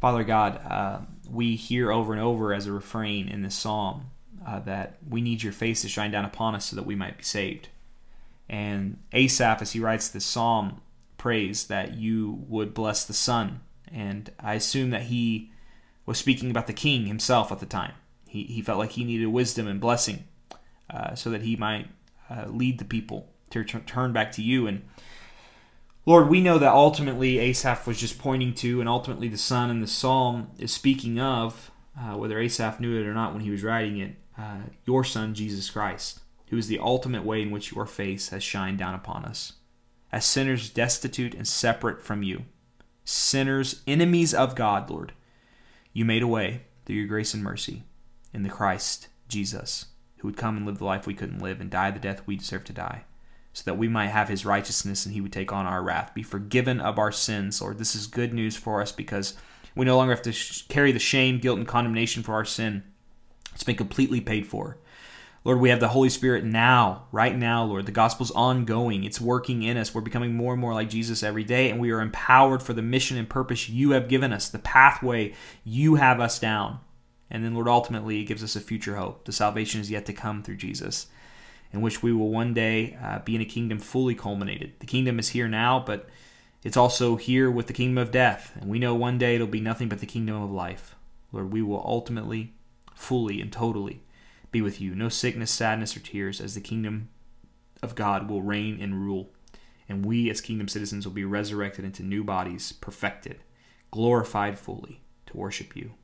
Father 0.00 0.24
God, 0.24 0.60
uh, 0.68 0.98
we 1.30 1.56
hear 1.56 1.90
over 1.90 2.12
and 2.12 2.20
over 2.20 2.52
as 2.52 2.66
a 2.66 2.72
refrain 2.72 3.28
in 3.28 3.42
this 3.42 3.54
psalm 3.54 4.10
uh, 4.46 4.58
that 4.60 4.98
we 5.08 5.20
need 5.20 5.42
your 5.42 5.52
face 5.52 5.82
to 5.82 5.88
shine 5.88 6.10
down 6.10 6.24
upon 6.24 6.54
us 6.54 6.66
so 6.66 6.76
that 6.76 6.86
we 6.86 6.94
might 6.94 7.16
be 7.16 7.24
saved. 7.24 7.68
And 8.48 8.98
Asaph, 9.12 9.62
as 9.62 9.72
he 9.72 9.80
writes 9.80 10.08
this 10.08 10.24
psalm, 10.24 10.80
prays 11.16 11.68
that 11.68 11.94
you 11.94 12.44
would 12.48 12.74
bless 12.74 13.04
the 13.04 13.14
Son. 13.14 13.60
And 13.90 14.30
I 14.38 14.54
assume 14.54 14.90
that 14.90 15.04
he 15.04 15.52
was 16.04 16.18
speaking 16.18 16.50
about 16.50 16.66
the 16.66 16.72
king 16.72 17.06
himself 17.06 17.50
at 17.50 17.60
the 17.60 17.66
time. 17.66 17.92
He, 18.28 18.44
he 18.44 18.60
felt 18.60 18.78
like 18.78 18.90
he 18.90 19.04
needed 19.04 19.28
wisdom 19.28 19.66
and 19.66 19.80
blessing 19.80 20.24
uh, 20.90 21.14
so 21.14 21.30
that 21.30 21.42
he 21.42 21.56
might 21.56 21.88
uh, 22.34 22.46
lead 22.48 22.78
the 22.78 22.84
people 22.84 23.32
to 23.50 23.62
turn 23.64 24.12
back 24.12 24.32
to 24.32 24.42
you. 24.42 24.66
And 24.66 24.82
Lord, 26.06 26.28
we 26.28 26.40
know 26.40 26.58
that 26.58 26.72
ultimately 26.72 27.38
Asaph 27.38 27.86
was 27.86 27.98
just 27.98 28.18
pointing 28.18 28.54
to, 28.56 28.80
and 28.80 28.88
ultimately 28.88 29.28
the 29.28 29.38
Son 29.38 29.70
in 29.70 29.80
the 29.80 29.86
psalm 29.86 30.50
is 30.58 30.72
speaking 30.72 31.20
of, 31.20 31.70
uh, 31.98 32.16
whether 32.16 32.38
Asaph 32.38 32.80
knew 32.80 33.00
it 33.00 33.06
or 33.06 33.14
not 33.14 33.32
when 33.32 33.42
he 33.42 33.50
was 33.50 33.62
writing 33.62 33.98
it, 33.98 34.16
uh, 34.36 34.62
your 34.84 35.04
Son, 35.04 35.34
Jesus 35.34 35.70
Christ, 35.70 36.20
who 36.48 36.58
is 36.58 36.66
the 36.66 36.78
ultimate 36.78 37.24
way 37.24 37.40
in 37.40 37.50
which 37.50 37.72
your 37.72 37.86
face 37.86 38.30
has 38.30 38.42
shined 38.42 38.78
down 38.78 38.94
upon 38.94 39.24
us. 39.24 39.54
As 40.12 40.24
sinners 40.24 40.70
destitute 40.70 41.34
and 41.34 41.46
separate 41.46 42.02
from 42.02 42.22
you, 42.22 42.44
sinners, 43.04 43.82
enemies 43.86 44.34
of 44.34 44.54
God, 44.54 44.90
Lord, 44.90 45.12
you 45.92 46.04
made 46.04 46.22
a 46.22 46.28
way 46.28 46.62
through 46.84 46.96
your 46.96 47.06
grace 47.06 47.34
and 47.34 47.42
mercy 47.42 47.84
in 48.32 48.42
the 48.42 48.48
Christ 48.48 49.08
Jesus, 49.28 49.86
who 50.24 50.28
would 50.28 50.38
come 50.38 50.56
and 50.56 50.64
live 50.64 50.78
the 50.78 50.86
life 50.86 51.06
we 51.06 51.12
couldn't 51.12 51.42
live 51.42 51.60
and 51.60 51.68
die 51.68 51.90
the 51.90 51.98
death 51.98 52.22
we 52.24 52.34
deserve 52.34 52.64
to 52.64 52.72
die 52.72 53.04
so 53.52 53.62
that 53.66 53.76
we 53.76 53.88
might 53.88 54.06
have 54.06 54.30
his 54.30 54.46
righteousness 54.46 55.04
and 55.04 55.14
he 55.14 55.20
would 55.20 55.34
take 55.34 55.52
on 55.52 55.66
our 55.66 55.82
wrath, 55.82 56.14
be 56.14 56.22
forgiven 56.22 56.80
of 56.80 56.98
our 56.98 57.12
sins. 57.12 57.60
Lord, 57.60 57.76
this 57.76 57.94
is 57.94 58.06
good 58.06 58.32
news 58.32 58.56
for 58.56 58.80
us 58.80 58.90
because 58.90 59.34
we 59.74 59.84
no 59.84 59.98
longer 59.98 60.14
have 60.14 60.22
to 60.22 60.32
sh- 60.32 60.62
carry 60.62 60.92
the 60.92 60.98
shame, 60.98 61.40
guilt, 61.40 61.58
and 61.58 61.68
condemnation 61.68 62.22
for 62.22 62.32
our 62.32 62.46
sin. 62.46 62.84
It's 63.52 63.62
been 63.64 63.76
completely 63.76 64.22
paid 64.22 64.46
for. 64.46 64.78
Lord, 65.44 65.60
we 65.60 65.68
have 65.68 65.80
the 65.80 65.88
Holy 65.88 66.08
Spirit 66.08 66.42
now, 66.42 67.04
right 67.12 67.36
now, 67.36 67.64
Lord. 67.64 67.84
The 67.84 67.92
gospel's 67.92 68.30
ongoing. 68.30 69.04
It's 69.04 69.20
working 69.20 69.62
in 69.62 69.76
us. 69.76 69.94
We're 69.94 70.00
becoming 70.00 70.34
more 70.34 70.54
and 70.54 70.60
more 70.60 70.72
like 70.72 70.88
Jesus 70.88 71.22
every 71.22 71.44
day, 71.44 71.68
and 71.68 71.78
we 71.78 71.90
are 71.90 72.00
empowered 72.00 72.62
for 72.62 72.72
the 72.72 72.80
mission 72.80 73.18
and 73.18 73.28
purpose 73.28 73.68
you 73.68 73.90
have 73.90 74.08
given 74.08 74.32
us, 74.32 74.48
the 74.48 74.58
pathway 74.58 75.34
you 75.64 75.96
have 75.96 76.18
us 76.18 76.38
down. 76.38 76.80
And 77.34 77.44
then, 77.44 77.52
Lord, 77.52 77.66
ultimately, 77.66 78.20
it 78.20 78.26
gives 78.26 78.44
us 78.44 78.54
a 78.54 78.60
future 78.60 78.94
hope. 78.94 79.24
The 79.24 79.32
salvation 79.32 79.80
is 79.80 79.90
yet 79.90 80.06
to 80.06 80.12
come 80.12 80.44
through 80.44 80.54
Jesus 80.54 81.08
in 81.72 81.80
which 81.80 82.00
we 82.00 82.12
will 82.12 82.28
one 82.28 82.54
day 82.54 82.96
uh, 83.02 83.18
be 83.18 83.34
in 83.34 83.40
a 83.40 83.44
kingdom 83.44 83.80
fully 83.80 84.14
culminated. 84.14 84.74
The 84.78 84.86
kingdom 84.86 85.18
is 85.18 85.30
here 85.30 85.48
now, 85.48 85.82
but 85.84 86.08
it's 86.62 86.76
also 86.76 87.16
here 87.16 87.50
with 87.50 87.66
the 87.66 87.72
kingdom 87.72 87.98
of 87.98 88.12
death. 88.12 88.56
And 88.60 88.70
we 88.70 88.78
know 88.78 88.94
one 88.94 89.18
day 89.18 89.34
it'll 89.34 89.48
be 89.48 89.60
nothing 89.60 89.88
but 89.88 89.98
the 89.98 90.06
kingdom 90.06 90.40
of 90.40 90.52
life. 90.52 90.94
Lord, 91.32 91.52
we 91.52 91.60
will 91.60 91.82
ultimately, 91.84 92.52
fully, 92.94 93.40
and 93.40 93.52
totally 93.52 94.04
be 94.52 94.62
with 94.62 94.80
you. 94.80 94.94
No 94.94 95.08
sickness, 95.08 95.50
sadness, 95.50 95.96
or 95.96 96.00
tears, 96.00 96.40
as 96.40 96.54
the 96.54 96.60
kingdom 96.60 97.08
of 97.82 97.96
God 97.96 98.30
will 98.30 98.42
reign 98.42 98.78
and 98.80 99.04
rule. 99.04 99.32
And 99.88 100.06
we, 100.06 100.30
as 100.30 100.40
kingdom 100.40 100.68
citizens, 100.68 101.04
will 101.04 101.14
be 101.14 101.24
resurrected 101.24 101.84
into 101.84 102.04
new 102.04 102.22
bodies, 102.22 102.74
perfected, 102.74 103.42
glorified 103.90 104.56
fully 104.56 105.00
to 105.26 105.36
worship 105.36 105.74
you. 105.74 105.94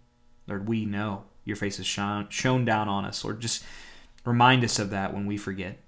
Lord, 0.46 0.68
we 0.68 0.85
know 0.85 1.24
your 1.44 1.57
face 1.57 1.79
has 1.79 1.87
shone, 1.87 2.29
shone 2.29 2.64
down 2.64 2.88
on 2.88 3.05
us. 3.05 3.24
Lord, 3.24 3.40
just 3.40 3.64
Remind 4.24 4.64
us 4.64 4.79
of 4.79 4.90
that 4.90 5.14
when 5.14 5.26
we 5.26 5.37
forget. 5.37 5.79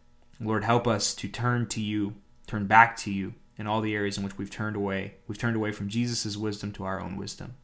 Lord, 0.41 0.65
help 0.65 0.87
us 0.87 1.15
to 1.15 1.29
turn 1.29 1.67
to 1.69 1.81
you, 1.81 2.15
turn 2.47 2.67
back 2.67 2.97
to 2.99 3.13
you 3.13 3.35
in 3.59 3.67
all 3.67 3.81
the 3.81 3.95
areas 3.95 4.17
in 4.17 4.25
which 4.25 4.39
we've 4.39 4.51
turned 4.51 4.75
away. 4.75 5.15
We've 5.29 5.39
turned 5.39 5.57
away 5.57 5.73
from 5.73 5.89
Jesus' 5.89 6.37
wisdom 6.37 6.73
to 6.73 6.85
our 6.85 7.01
own 7.01 7.17
wisdom. 7.17 7.55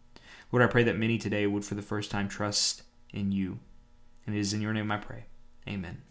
Lord, 0.52 0.62
I 0.62 0.70
pray 0.70 0.84
that 0.84 0.98
many 0.98 1.18
today 1.18 1.46
would 1.46 1.64
for 1.64 1.74
the 1.74 1.82
first 1.82 2.10
time 2.10 2.28
trust 2.28 2.82
in 3.12 3.32
you. 3.32 3.58
And 4.26 4.36
it 4.36 4.40
is 4.40 4.52
in 4.52 4.60
your 4.60 4.74
name 4.74 4.92
I 4.92 4.98
pray. 4.98 5.24
Amen. 5.66 6.02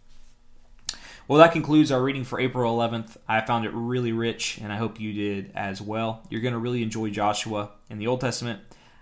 Well, 1.28 1.38
that 1.38 1.52
concludes 1.52 1.92
our 1.92 2.02
reading 2.02 2.24
for 2.24 2.40
April 2.40 2.76
11th. 2.76 3.16
I 3.28 3.40
found 3.42 3.64
it 3.64 3.72
really 3.72 4.12
rich, 4.12 4.58
and 4.62 4.72
I 4.72 4.76
hope 4.76 4.98
you 4.98 5.12
did 5.12 5.52
as 5.54 5.80
well. 5.80 6.26
You're 6.30 6.40
going 6.40 6.54
to 6.54 6.58
really 6.58 6.82
enjoy 6.82 7.10
Joshua 7.10 7.70
in 7.88 7.98
the 7.98 8.06
Old 8.06 8.20
Testament. 8.20 8.60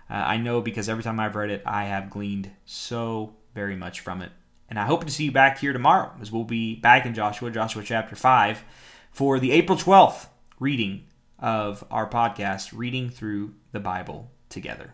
Uh, 0.09 0.13
I 0.13 0.37
know 0.37 0.61
because 0.61 0.89
every 0.89 1.03
time 1.03 1.19
I've 1.19 1.35
read 1.35 1.49
it, 1.49 1.63
I 1.65 1.85
have 1.85 2.09
gleaned 2.09 2.51
so 2.65 3.35
very 3.53 3.75
much 3.75 3.99
from 3.99 4.21
it. 4.21 4.31
And 4.69 4.79
I 4.79 4.85
hope 4.85 5.05
to 5.05 5.11
see 5.11 5.25
you 5.25 5.31
back 5.31 5.59
here 5.59 5.73
tomorrow 5.73 6.11
as 6.21 6.31
we'll 6.31 6.43
be 6.43 6.75
back 6.75 7.05
in 7.05 7.13
Joshua, 7.13 7.51
Joshua 7.51 7.83
chapter 7.83 8.15
5, 8.15 8.63
for 9.11 9.39
the 9.39 9.51
April 9.51 9.77
12th 9.77 10.27
reading 10.59 11.05
of 11.39 11.83
our 11.91 12.09
podcast, 12.09 12.71
Reading 12.73 13.09
Through 13.09 13.53
the 13.71 13.79
Bible 13.79 14.31
Together. 14.49 14.93